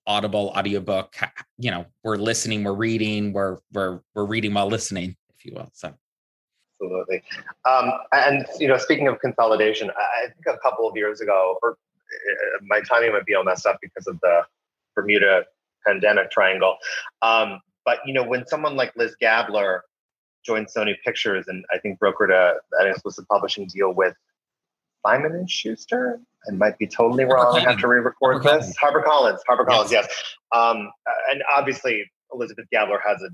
audible 0.06 0.54
audiobook 0.58 1.16
you 1.58 1.70
know 1.70 1.86
we're 2.04 2.18
listening 2.18 2.63
we're 2.63 2.74
reading 2.74 3.34
we're 3.34 3.58
we're 3.74 4.00
we're 4.16 4.26
reading 4.26 4.54
while 4.54 4.68
listening 4.68 5.16
if 5.36 5.46
you 5.46 5.54
will 5.56 5.70
so 5.74 5.94
absolutely 6.82 7.24
um, 7.70 7.92
and 8.12 8.46
you 8.60 8.68
know 8.68 8.78
speaking 8.78 9.08
of 9.08 9.20
consolidation 9.20 9.90
i 9.92 10.28
think 10.28 10.56
a 10.56 10.60
couple 10.60 10.88
of 10.88 10.96
years 10.96 11.22
ago 11.22 11.58
or 11.62 11.72
uh, 11.72 12.58
my 12.63 12.82
timing 12.82 13.12
might 13.12 13.26
be 13.26 13.36
all 13.36 13.44
messed 13.44 13.66
up 13.66 13.78
because 13.82 14.08
of 14.08 14.20
the 14.22 14.42
bermuda 14.96 15.44
pandemic 15.88 16.30
triangle. 16.30 16.78
Um, 17.22 17.62
but 17.86 18.00
you 18.06 18.13
know, 18.13 18.24
when 18.24 18.46
someone 18.46 18.76
like 18.76 18.96
Liz 18.96 19.16
Gabler 19.20 19.84
joined 20.46 20.68
Sony 20.68 20.96
Pictures 21.04 21.46
and 21.48 21.66
I 21.74 21.80
think 21.80 22.00
brokered 22.00 22.32
a, 22.32 22.56
an 22.80 22.90
exclusive 22.90 23.26
publishing 23.30 23.68
deal 23.68 23.94
with 23.94 24.13
Simon 25.05 25.33
and 25.33 25.49
Schuster, 25.49 26.19
I 26.47 26.51
might 26.53 26.77
be 26.77 26.88
totally 26.88 27.23
wrong. 27.23 27.57
I 27.57 27.62
have 27.62 27.79
to 27.79 27.88
re-record 27.88 28.43
Harper 28.43 28.65
this. 28.65 28.75
Harper 28.77 29.01
Collins. 29.01 29.41
Harper 29.47 29.65
Collins. 29.65 29.91
Yes. 29.91 30.07
yes. 30.10 30.36
Um, 30.53 30.89
and 31.31 31.43
obviously, 31.55 32.10
Elizabeth 32.33 32.65
Gabler 32.71 32.99
has 33.05 33.21
a 33.21 33.29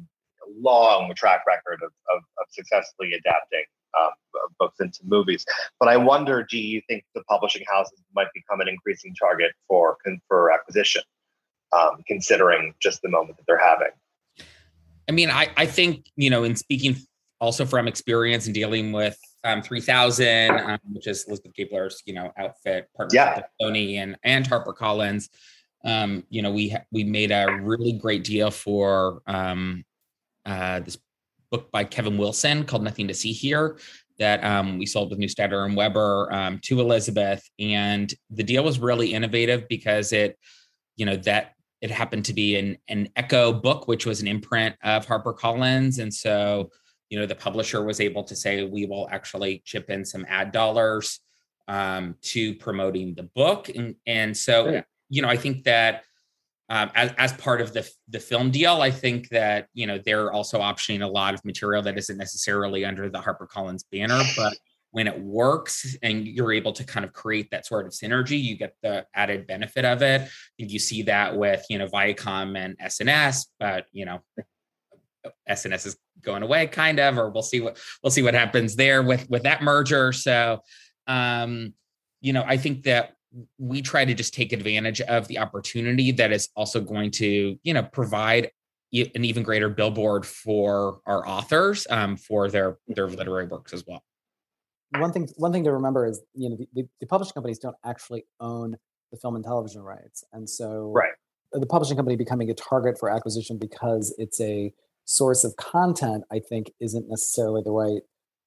long 0.60 1.14
track 1.16 1.42
record 1.48 1.80
of, 1.84 1.92
of, 2.14 2.24
of 2.40 2.46
successfully 2.52 3.14
adapting 3.14 3.64
um, 4.00 4.12
books 4.60 4.80
into 4.80 5.00
movies. 5.04 5.46
But 5.80 5.90
I 5.90 5.98
wonder, 5.98 6.46
do 6.50 6.58
you 6.58 6.82
think 6.88 7.04
the 7.16 7.24
publishing 7.24 7.64
houses 7.72 8.00
might 8.16 8.28
become 8.34 8.62
an 8.62 8.68
increasing 8.68 9.16
target 9.16 9.52
for 9.68 9.98
for 10.28 10.52
acquisition? 10.52 11.02
um, 11.74 12.04
considering 12.08 12.74
just 12.80 13.02
the 13.02 13.10
moment 13.10 13.38
that 13.38 13.44
they're 13.48 13.58
having. 13.58 13.90
I 15.08 15.12
mean, 15.12 15.30
I, 15.30 15.50
I 15.58 15.66
think, 15.66 16.06
you 16.16 16.30
know, 16.30 16.44
in 16.44 16.56
speaking 16.56 16.96
also 17.42 17.66
from 17.66 17.88
experience 17.88 18.46
and 18.46 18.56
dealing 18.56 18.92
with 18.92 19.18
um, 19.44 19.62
3000, 19.62 20.52
um, 20.52 20.80
which 20.92 21.08
is 21.08 21.26
Elizabeth 21.26 21.54
Gabler's, 21.54 22.02
you 22.06 22.14
know, 22.14 22.32
outfit 22.38 22.88
partner 22.96 23.16
yeah. 23.16 23.36
with 23.36 23.46
Sony 23.62 23.96
and, 23.96 24.16
and 24.24 24.48
HarperCollins, 24.48 25.30
um, 25.86 26.24
you 26.30 26.42
know, 26.42 26.52
we, 26.52 26.70
ha- 26.70 26.84
we 26.92 27.04
made 27.04 27.32
a 27.32 27.60
really 27.62 27.94
great 27.94 28.24
deal 28.24 28.52
for 28.52 29.22
um, 29.28 29.84
uh, 30.46 30.80
this 30.80 30.98
book 31.52 31.72
by 31.72 31.84
Kevin 31.84 32.18
Wilson 32.18 32.64
called 32.64 32.84
Nothing 32.84 33.08
to 33.10 33.14
See 33.14 33.34
Here 33.34 33.78
that 34.20 34.44
um, 34.44 34.78
we 34.78 34.86
sold 34.86 35.10
with 35.10 35.20
Neustadter 35.20 35.66
and 35.66 35.76
Weber 35.76 36.32
um, 36.32 36.60
to 36.64 36.80
Elizabeth. 36.80 37.48
And 37.60 38.14
the 38.30 38.44
deal 38.44 38.64
was 38.64 38.80
really 38.80 39.14
innovative 39.14 39.68
because 39.68 40.14
it, 40.14 40.38
you 40.96 41.06
know, 41.06 41.16
that 41.18 41.56
it 41.82 41.92
happened 41.92 42.26
to 42.26 42.34
be 42.34 42.56
an, 42.56 42.78
an 42.88 43.10
Ecco 43.18 43.52
book, 43.52 43.88
which 43.88 44.06
was 44.06 44.22
an 44.22 44.28
imprint 44.28 44.76
of 44.84 45.06
HarperCollins. 45.06 46.00
And 46.00 46.14
so, 46.14 46.70
you 47.14 47.20
know, 47.20 47.28
the 47.28 47.36
publisher 47.36 47.84
was 47.84 48.02
able 48.02 48.24
to 48.24 48.36
say, 48.36 48.64
we 48.64 48.88
will 48.88 49.08
actually 49.12 49.62
chip 49.66 49.92
in 49.92 50.04
some 50.04 50.26
ad 50.28 50.52
dollars 50.52 51.20
um, 51.68 52.16
to 52.24 52.56
promoting 52.56 53.14
the 53.14 53.22
book. 53.22 53.70
And, 53.70 53.94
and 54.08 54.36
so, 54.36 54.68
yeah. 54.68 54.82
you 55.10 55.22
know, 55.22 55.30
I 55.30 55.38
think 55.38 55.64
that 55.66 56.06
um, 56.70 56.90
as, 56.96 57.14
as 57.20 57.34
part 57.34 57.62
of 57.62 57.72
the 57.72 57.88
the 58.10 58.20
film 58.20 58.50
deal, 58.50 58.82
I 58.82 58.90
think 58.90 59.30
that 59.30 59.68
you 59.76 59.86
know 59.86 60.00
they're 60.04 60.32
also 60.32 60.60
optioning 60.60 61.04
a 61.04 61.08
lot 61.08 61.36
of 61.36 61.46
material 61.46 61.84
that 61.84 62.00
isn't 62.00 62.18
necessarily 62.18 62.84
under 62.84 63.12
the 63.12 63.20
HarperCollins 63.20 63.84
banner, 63.92 64.20
but 64.36 64.58
when 64.90 65.06
it 65.06 65.20
works 65.20 65.96
and 66.02 66.26
you're 66.26 66.54
able 66.54 66.72
to 66.74 66.84
kind 66.84 67.06
of 67.06 67.14
create 67.14 67.52
that 67.52 67.68
sort 67.68 67.86
of 67.86 67.92
synergy, 67.92 68.42
you 68.42 68.58
get 68.58 68.76
the 68.82 69.06
added 69.14 69.46
benefit 69.46 69.86
of 69.86 70.02
it. 70.02 70.28
Think 70.58 70.72
you 70.72 70.80
see 70.80 71.04
that 71.04 71.38
with 71.38 71.64
you 71.70 71.78
know 71.78 71.88
Viacom 71.88 72.58
and 72.58 72.76
S&S, 72.80 73.46
but 73.60 73.86
you 73.92 74.06
know 74.06 74.22
S&S 75.48 75.86
is 75.86 75.98
going 76.22 76.44
away, 76.44 76.68
kind 76.68 77.00
of, 77.00 77.18
or 77.18 77.30
we'll 77.30 77.44
see 77.44 77.62
what 77.62 77.78
we'll 78.02 78.12
see 78.12 78.24
what 78.24 78.34
happens 78.34 78.76
there 78.76 79.04
with 79.04 79.30
with 79.30 79.44
that 79.44 79.62
merger. 79.62 80.12
So, 80.12 80.60
um, 81.08 81.74
you 82.22 82.34
know, 82.34 82.44
I 82.46 82.58
think 82.58 82.84
that 82.84 83.14
we 83.58 83.82
try 83.82 84.06
to 84.06 84.14
just 84.14 84.34
take 84.34 84.54
advantage 84.54 85.02
of 85.02 85.28
the 85.28 85.40
opportunity 85.40 86.12
that 86.12 86.32
is 86.32 86.50
also 86.56 86.80
going 86.82 87.12
to, 87.12 87.58
you 87.64 87.74
know, 87.74 87.84
provide 87.84 88.52
an 88.94 89.26
even 89.26 89.42
greater 89.44 89.70
billboard 89.70 90.26
for 90.26 91.00
our 91.08 91.28
authors 91.28 91.88
um, 91.90 92.16
for 92.16 92.50
their 92.50 92.78
their 92.88 93.08
literary 93.08 93.48
works 93.48 93.74
as 93.74 93.84
well. 93.88 94.04
One 94.98 95.12
thing, 95.12 95.28
one 95.38 95.52
thing 95.52 95.64
to 95.64 95.72
remember 95.72 96.06
is, 96.06 96.22
you 96.36 96.52
know, 96.52 96.58
the, 96.76 96.88
the 97.00 97.08
publishing 97.08 97.34
companies 97.34 97.58
don't 97.58 97.76
actually 97.84 98.26
own 98.40 98.78
the 99.12 99.18
film 99.18 99.36
and 99.36 99.44
television 99.44 99.82
rights, 99.82 100.24
and 100.34 100.48
so 100.48 100.92
right. 100.92 101.14
the 101.52 101.66
publishing 101.66 101.98
company 101.98 102.16
becoming 102.16 102.52
a 102.52 102.54
target 102.54 103.00
for 103.00 103.10
acquisition 103.10 103.58
because 103.58 104.14
it's 104.20 104.40
a 104.40 104.72
source 105.06 105.44
of 105.44 105.56
content, 105.56 106.24
I 106.32 106.40
think, 106.40 106.72
isn't 106.80 107.10
necessarily 107.10 107.62
the 107.64 107.72
right 107.72 108.02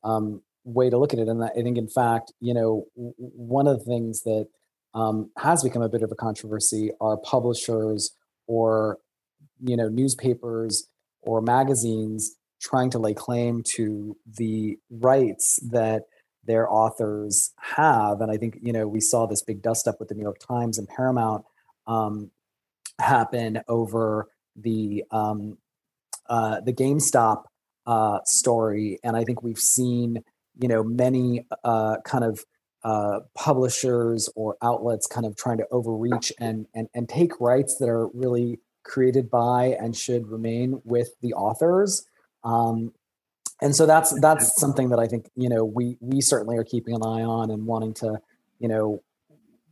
um, 0.05 0.42
way 0.64 0.90
to 0.90 0.99
look 0.99 1.12
at 1.12 1.19
it. 1.19 1.29
And 1.29 1.42
I 1.42 1.49
think, 1.51 1.79
in 1.79 1.88
fact, 1.88 2.33
you 2.40 2.55
know, 2.55 2.87
one 2.95 3.66
of 3.66 3.79
the 3.79 3.85
things 3.85 4.23
that 4.23 4.47
um, 4.95 5.31
has 5.37 5.62
become 5.62 5.83
a 5.83 5.88
bit 5.88 6.03
of 6.03 6.11
a 6.11 6.14
controversy 6.14 6.90
are 7.01 7.16
publishers 7.19 8.12
or, 8.47 8.99
you 9.62 9.77
know, 9.77 9.88
newspapers 9.88 10.88
or 11.23 11.40
magazines 11.40 12.37
trying 12.61 12.90
to 12.90 12.99
lay 12.99 13.12
claim 13.12 13.62
to 13.75 14.16
the 14.38 14.79
rights 14.90 15.59
that 15.71 16.05
their 16.45 16.71
authors 16.73 17.53
have. 17.59 18.21
And 18.21 18.31
I 18.31 18.37
think, 18.37 18.59
you 18.62 18.73
know, 18.73 18.87
we 18.87 19.01
saw 19.01 19.27
this 19.27 19.42
big 19.42 19.62
dust 19.62 19.87
up 19.87 19.97
with 19.99 20.09
the 20.09 20.14
New 20.14 20.23
York 20.23 20.38
Times 20.38 20.79
and 20.79 20.88
Paramount 20.88 21.45
um, 21.87 22.31
happen 23.01 23.61
over 23.69 24.29
the 24.55 25.05
um, 25.11 25.59
uh, 26.29 26.61
the 26.61 26.73
GameStop 26.73 27.45
uh, 27.87 28.19
story, 28.25 28.99
and 29.05 29.17
I 29.17 29.25
think 29.25 29.43
we've 29.43 29.59
seen 29.59 30.23
you 30.59 30.69
know 30.69 30.83
many 30.83 31.47
uh, 31.65 31.97
kind 32.05 32.25
of 32.25 32.45
uh, 32.85 33.21
publishers 33.35 34.29
or 34.37 34.57
outlets 34.62 35.07
kind 35.07 35.27
of 35.27 35.37
trying 35.37 35.59
to 35.59 35.67
overreach 35.71 36.33
and 36.39 36.67
and 36.75 36.89
and 36.95 37.09
take 37.09 37.33
rights 37.41 37.77
that 37.81 37.89
are 37.89 38.09
really 38.09 38.61
created 38.85 39.29
by 39.29 39.77
and 39.81 39.97
should 39.97 40.29
remain 40.29 40.81
with 40.85 41.11
the 41.21 41.35
authors. 41.35 42.07
Um, 42.45 42.93
and 43.61 43.75
so 43.75 43.87
that's 43.87 44.19
that's 44.21 44.59
something 44.61 44.91
that 44.91 44.99
I 44.99 45.07
think 45.07 45.29
you 45.35 45.49
know 45.49 45.65
we 45.65 45.97
we 46.01 46.21
certainly 46.21 46.57
are 46.59 46.65
keeping 46.65 46.95
an 46.95 47.03
eye 47.03 47.23
on 47.23 47.51
and 47.51 47.67
wanting 47.67 47.95
to 47.95 48.19
you 48.59 48.69
know 48.69 49.03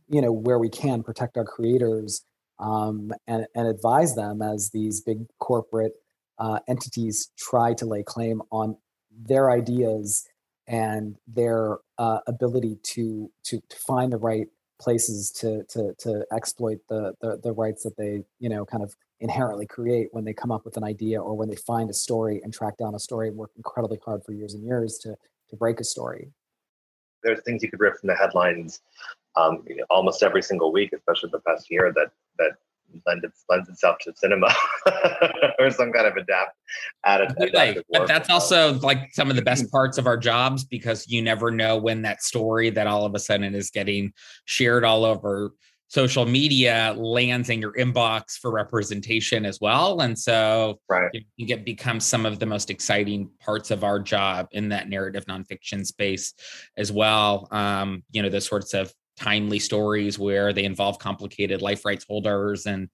you 0.09 0.21
know 0.21 0.31
where 0.31 0.59
we 0.59 0.69
can 0.69 1.03
protect 1.03 1.37
our 1.37 1.45
creators 1.45 2.23
um, 2.59 3.11
and 3.27 3.45
and 3.55 3.67
advise 3.67 4.15
them 4.15 4.41
as 4.41 4.71
these 4.73 5.01
big 5.01 5.25
corporate 5.39 5.93
uh, 6.39 6.59
entities 6.67 7.31
try 7.37 7.73
to 7.73 7.85
lay 7.85 8.03
claim 8.03 8.41
on 8.51 8.77
their 9.11 9.49
ideas 9.49 10.27
and 10.67 11.15
their 11.27 11.77
uh, 11.97 12.19
ability 12.27 12.77
to, 12.83 13.31
to 13.43 13.61
to 13.69 13.77
find 13.77 14.11
the 14.11 14.17
right 14.17 14.47
places 14.79 15.31
to 15.31 15.63
to 15.69 15.93
to 15.97 16.25
exploit 16.33 16.79
the, 16.89 17.13
the 17.21 17.39
the 17.43 17.51
rights 17.51 17.83
that 17.83 17.95
they 17.97 18.23
you 18.39 18.49
know 18.49 18.65
kind 18.65 18.83
of 18.83 18.93
inherently 19.21 19.65
create 19.65 20.09
when 20.11 20.25
they 20.25 20.33
come 20.33 20.51
up 20.51 20.65
with 20.65 20.75
an 20.75 20.83
idea 20.83 21.21
or 21.21 21.35
when 21.35 21.47
they 21.47 21.55
find 21.55 21.89
a 21.89 21.93
story 21.93 22.41
and 22.43 22.53
track 22.53 22.77
down 22.77 22.93
a 22.95 22.99
story 22.99 23.29
and 23.29 23.37
work 23.37 23.51
incredibly 23.55 23.97
hard 24.03 24.23
for 24.25 24.33
years 24.33 24.53
and 24.53 24.63
years 24.63 24.97
to 24.97 25.15
to 25.49 25.55
break 25.55 25.79
a 25.79 25.83
story. 25.83 26.31
There's 27.23 27.41
things 27.43 27.63
you 27.63 27.69
could 27.69 27.79
rip 27.79 27.97
from 27.97 28.07
the 28.07 28.15
headlines 28.15 28.81
um, 29.37 29.63
almost 29.89 30.23
every 30.23 30.41
single 30.41 30.71
week 30.71 30.93
especially 30.93 31.29
the 31.31 31.39
past 31.39 31.71
year 31.71 31.93
that 31.95 32.11
that 32.37 32.51
lend 33.05 33.25
lends 33.49 33.69
itself 33.69 33.97
to 34.01 34.13
cinema 34.15 34.53
or 35.59 35.69
some 35.71 35.91
kind 35.91 36.07
of 36.07 36.15
adapt 36.15 36.55
added. 37.05 37.33
but 37.91 38.07
that's 38.07 38.29
also 38.29 38.73
like 38.79 39.09
some 39.13 39.29
of 39.29 39.35
the 39.35 39.41
best 39.41 39.71
parts 39.71 39.97
of 39.97 40.07
our 40.07 40.17
jobs 40.17 40.63
because 40.63 41.07
you 41.07 41.21
never 41.21 41.51
know 41.51 41.77
when 41.77 42.01
that 42.01 42.21
story 42.21 42.69
that 42.69 42.87
all 42.87 43.05
of 43.05 43.15
a 43.15 43.19
sudden 43.19 43.55
is 43.55 43.69
getting 43.69 44.11
shared 44.45 44.83
all 44.83 45.05
over 45.05 45.51
social 45.87 46.25
media 46.25 46.93
lands 46.97 47.49
in 47.49 47.61
your 47.61 47.73
inbox 47.73 48.37
for 48.39 48.51
representation 48.51 49.45
as 49.45 49.59
well 49.61 50.01
and 50.01 50.17
so 50.17 50.79
right. 50.89 51.11
you 51.37 51.45
get 51.45 51.63
become 51.63 51.99
some 51.99 52.25
of 52.25 52.39
the 52.39 52.45
most 52.45 52.69
exciting 52.71 53.29
parts 53.39 53.69
of 53.69 53.83
our 53.83 53.99
job 53.99 54.47
in 54.51 54.67
that 54.69 54.89
narrative 54.89 55.25
nonfiction 55.25 55.85
space 55.85 56.33
as 56.75 56.91
well 56.91 57.47
um, 57.51 58.03
you 58.11 58.21
know 58.21 58.29
the 58.29 58.41
sorts 58.41 58.73
of 58.73 58.91
timely 59.17 59.59
stories 59.59 60.19
where 60.19 60.53
they 60.53 60.63
involve 60.63 60.99
complicated 60.99 61.61
life 61.61 61.85
rights 61.85 62.05
holders 62.07 62.65
and 62.65 62.89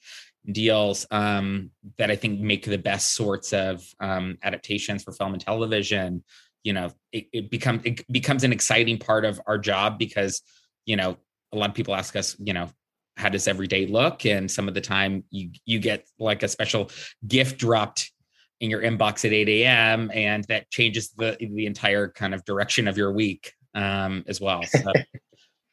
deals 0.52 1.06
um, 1.12 1.72
that 1.98 2.10
I 2.10 2.16
think 2.16 2.40
make 2.40 2.66
the 2.66 2.78
best 2.78 3.14
sorts 3.16 3.54
of 3.54 3.84
um, 4.00 4.38
adaptations 4.44 5.04
for 5.04 5.12
film 5.12 5.34
and 5.34 5.42
television. 5.42 6.24
You 6.64 6.74
know, 6.74 6.92
it, 7.12 7.28
it 7.32 7.52
becomes 7.52 7.82
it 7.86 8.12
becomes 8.12 8.44
an 8.44 8.52
exciting 8.52 8.98
part 8.98 9.26
of 9.26 9.42
our 9.48 9.58
job 9.58 9.98
because 9.98 10.42
you 10.86 10.96
know 10.96 11.18
a 11.52 11.58
lot 11.58 11.70
of 11.70 11.76
people 11.76 11.96
ask 11.96 12.16
us, 12.16 12.36
you 12.40 12.54
know, 12.54 12.70
how 13.18 13.30
does 13.30 13.48
every 13.48 13.68
day 13.68 13.86
look? 13.86 14.26
And 14.26 14.50
some 14.50 14.68
of 14.68 14.74
the 14.74 14.82
time 14.82 15.24
you 15.30 15.52
you 15.66 15.80
get 15.80 16.08
like 16.20 16.44
a 16.44 16.48
special 16.48 16.90
gift 17.28 17.60
dropped 17.60 18.12
in 18.60 18.70
your 18.70 18.82
inbox 18.82 19.26
at 19.26 19.34
8 19.34 19.50
a.m. 19.50 20.12
and 20.14 20.44
that 20.46 20.70
changes 20.70 21.10
the 21.18 21.36
the 21.40 21.66
entire 21.66 22.10
kind 22.10 22.34
of 22.34 22.46
direction 22.46 22.88
of 22.88 22.98
your 22.98 23.12
week 23.12 23.54
um, 23.74 24.24
as 24.28 24.40
well. 24.40 24.64
So 24.64 24.92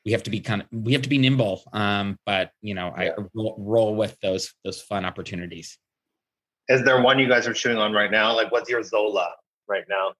we 0.08 0.12
have 0.12 0.22
to 0.22 0.30
be 0.30 0.40
kind 0.40 0.62
of 0.62 0.68
we 0.72 0.94
have 0.94 1.02
to 1.02 1.08
be 1.10 1.18
nimble 1.18 1.62
um, 1.74 2.16
but 2.24 2.50
you 2.62 2.72
know 2.72 2.94
yeah. 2.96 3.10
i 3.18 3.22
roll, 3.34 3.94
with 3.94 4.16
those 4.22 4.54
those 4.64 4.80
fun 4.80 5.04
opportunities 5.04 5.76
is 6.68 6.82
there 6.82 7.02
one 7.02 7.18
you 7.18 7.28
guys 7.28 7.46
are 7.46 7.54
shooting 7.54 7.76
on 7.76 7.92
right 7.92 8.10
now 8.10 8.34
like 8.34 8.50
what's 8.50 8.70
your 8.70 8.82
zola 8.82 9.28
right 9.68 9.84
now 9.86 10.12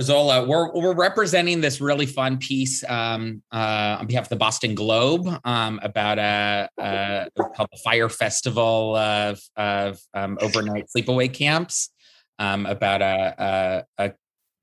Zola, 0.00 0.46
we're 0.46 0.72
we're 0.72 0.94
representing 0.94 1.60
this 1.60 1.78
really 1.78 2.06
fun 2.06 2.38
piece 2.38 2.82
um, 2.88 3.42
uh, 3.52 3.98
on 4.00 4.06
behalf 4.06 4.24
of 4.24 4.28
the 4.30 4.36
Boston 4.36 4.74
Globe 4.74 5.28
um, 5.44 5.78
about 5.82 6.18
a, 6.18 6.70
a 6.78 7.28
called 7.36 7.68
the 7.70 7.78
Fyre 7.84 8.08
Festival 8.08 8.96
of 8.96 9.38
of 9.56 10.00
um, 10.14 10.38
overnight 10.40 10.86
sleepaway 10.86 11.30
camps. 11.30 11.90
Um, 12.38 12.64
about 12.64 13.02
a, 13.02 13.84
a, 13.98 14.06
a 14.06 14.12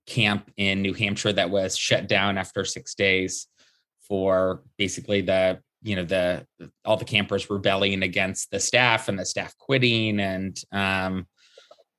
camp 0.08 0.50
in 0.58 0.82
New 0.82 0.96
Hampshire 0.96 1.34
that 1.34 1.52
was 1.52 1.78
shut 1.78 2.08
down 2.08 2.40
after 2.40 2.66
six 2.66 2.96
days 2.96 3.48
for 4.12 4.62
basically 4.78 5.22
the 5.22 5.58
you 5.84 5.96
know 5.96 6.04
the 6.04 6.46
all 6.84 6.98
the 6.98 7.06
campers 7.06 7.50
rebelling 7.50 8.04
against 8.04 8.52
the 8.52 8.60
staff 8.60 9.08
and 9.08 9.18
the 9.18 9.24
staff 9.24 9.58
quitting 9.58 10.20
and 10.20 10.62
um 10.74 11.26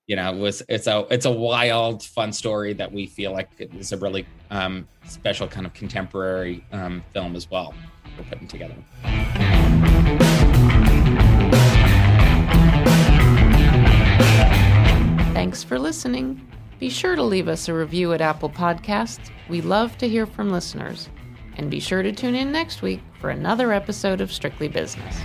you 0.06 0.14
know 0.14 0.30
it 0.30 0.38
was 0.38 0.62
it's 0.68 0.86
a 0.86 1.06
it's 1.10 1.24
a 1.24 1.32
wild 1.32 2.02
fun 2.02 2.30
story 2.30 2.74
that 2.74 2.92
we 2.92 3.06
feel 3.06 3.32
like 3.32 3.48
is 3.58 3.92
a 3.92 3.96
really 3.96 4.26
um 4.50 4.86
special 5.06 5.48
kind 5.48 5.64
of 5.64 5.72
contemporary 5.72 6.62
um 6.72 7.02
film 7.14 7.34
as 7.34 7.50
well 7.50 7.72
we're 8.18 8.24
putting 8.24 8.46
together. 8.46 8.76
Thanks 15.32 15.64
for 15.64 15.78
listening. 15.78 16.46
Be 16.78 16.90
sure 16.90 17.16
to 17.16 17.22
leave 17.22 17.48
us 17.48 17.68
a 17.68 17.74
review 17.74 18.12
at 18.12 18.20
apple 18.20 18.50
podcasts. 18.50 19.30
We 19.48 19.62
love 19.62 19.96
to 19.96 20.06
hear 20.06 20.26
from 20.26 20.50
listeners 20.50 21.08
and 21.56 21.70
be 21.70 21.80
sure 21.80 22.02
to 22.02 22.12
tune 22.12 22.34
in 22.34 22.52
next 22.52 22.82
week 22.82 23.00
for 23.20 23.30
another 23.30 23.72
episode 23.72 24.20
of 24.20 24.32
Strictly 24.32 24.68
Business. 24.68 25.24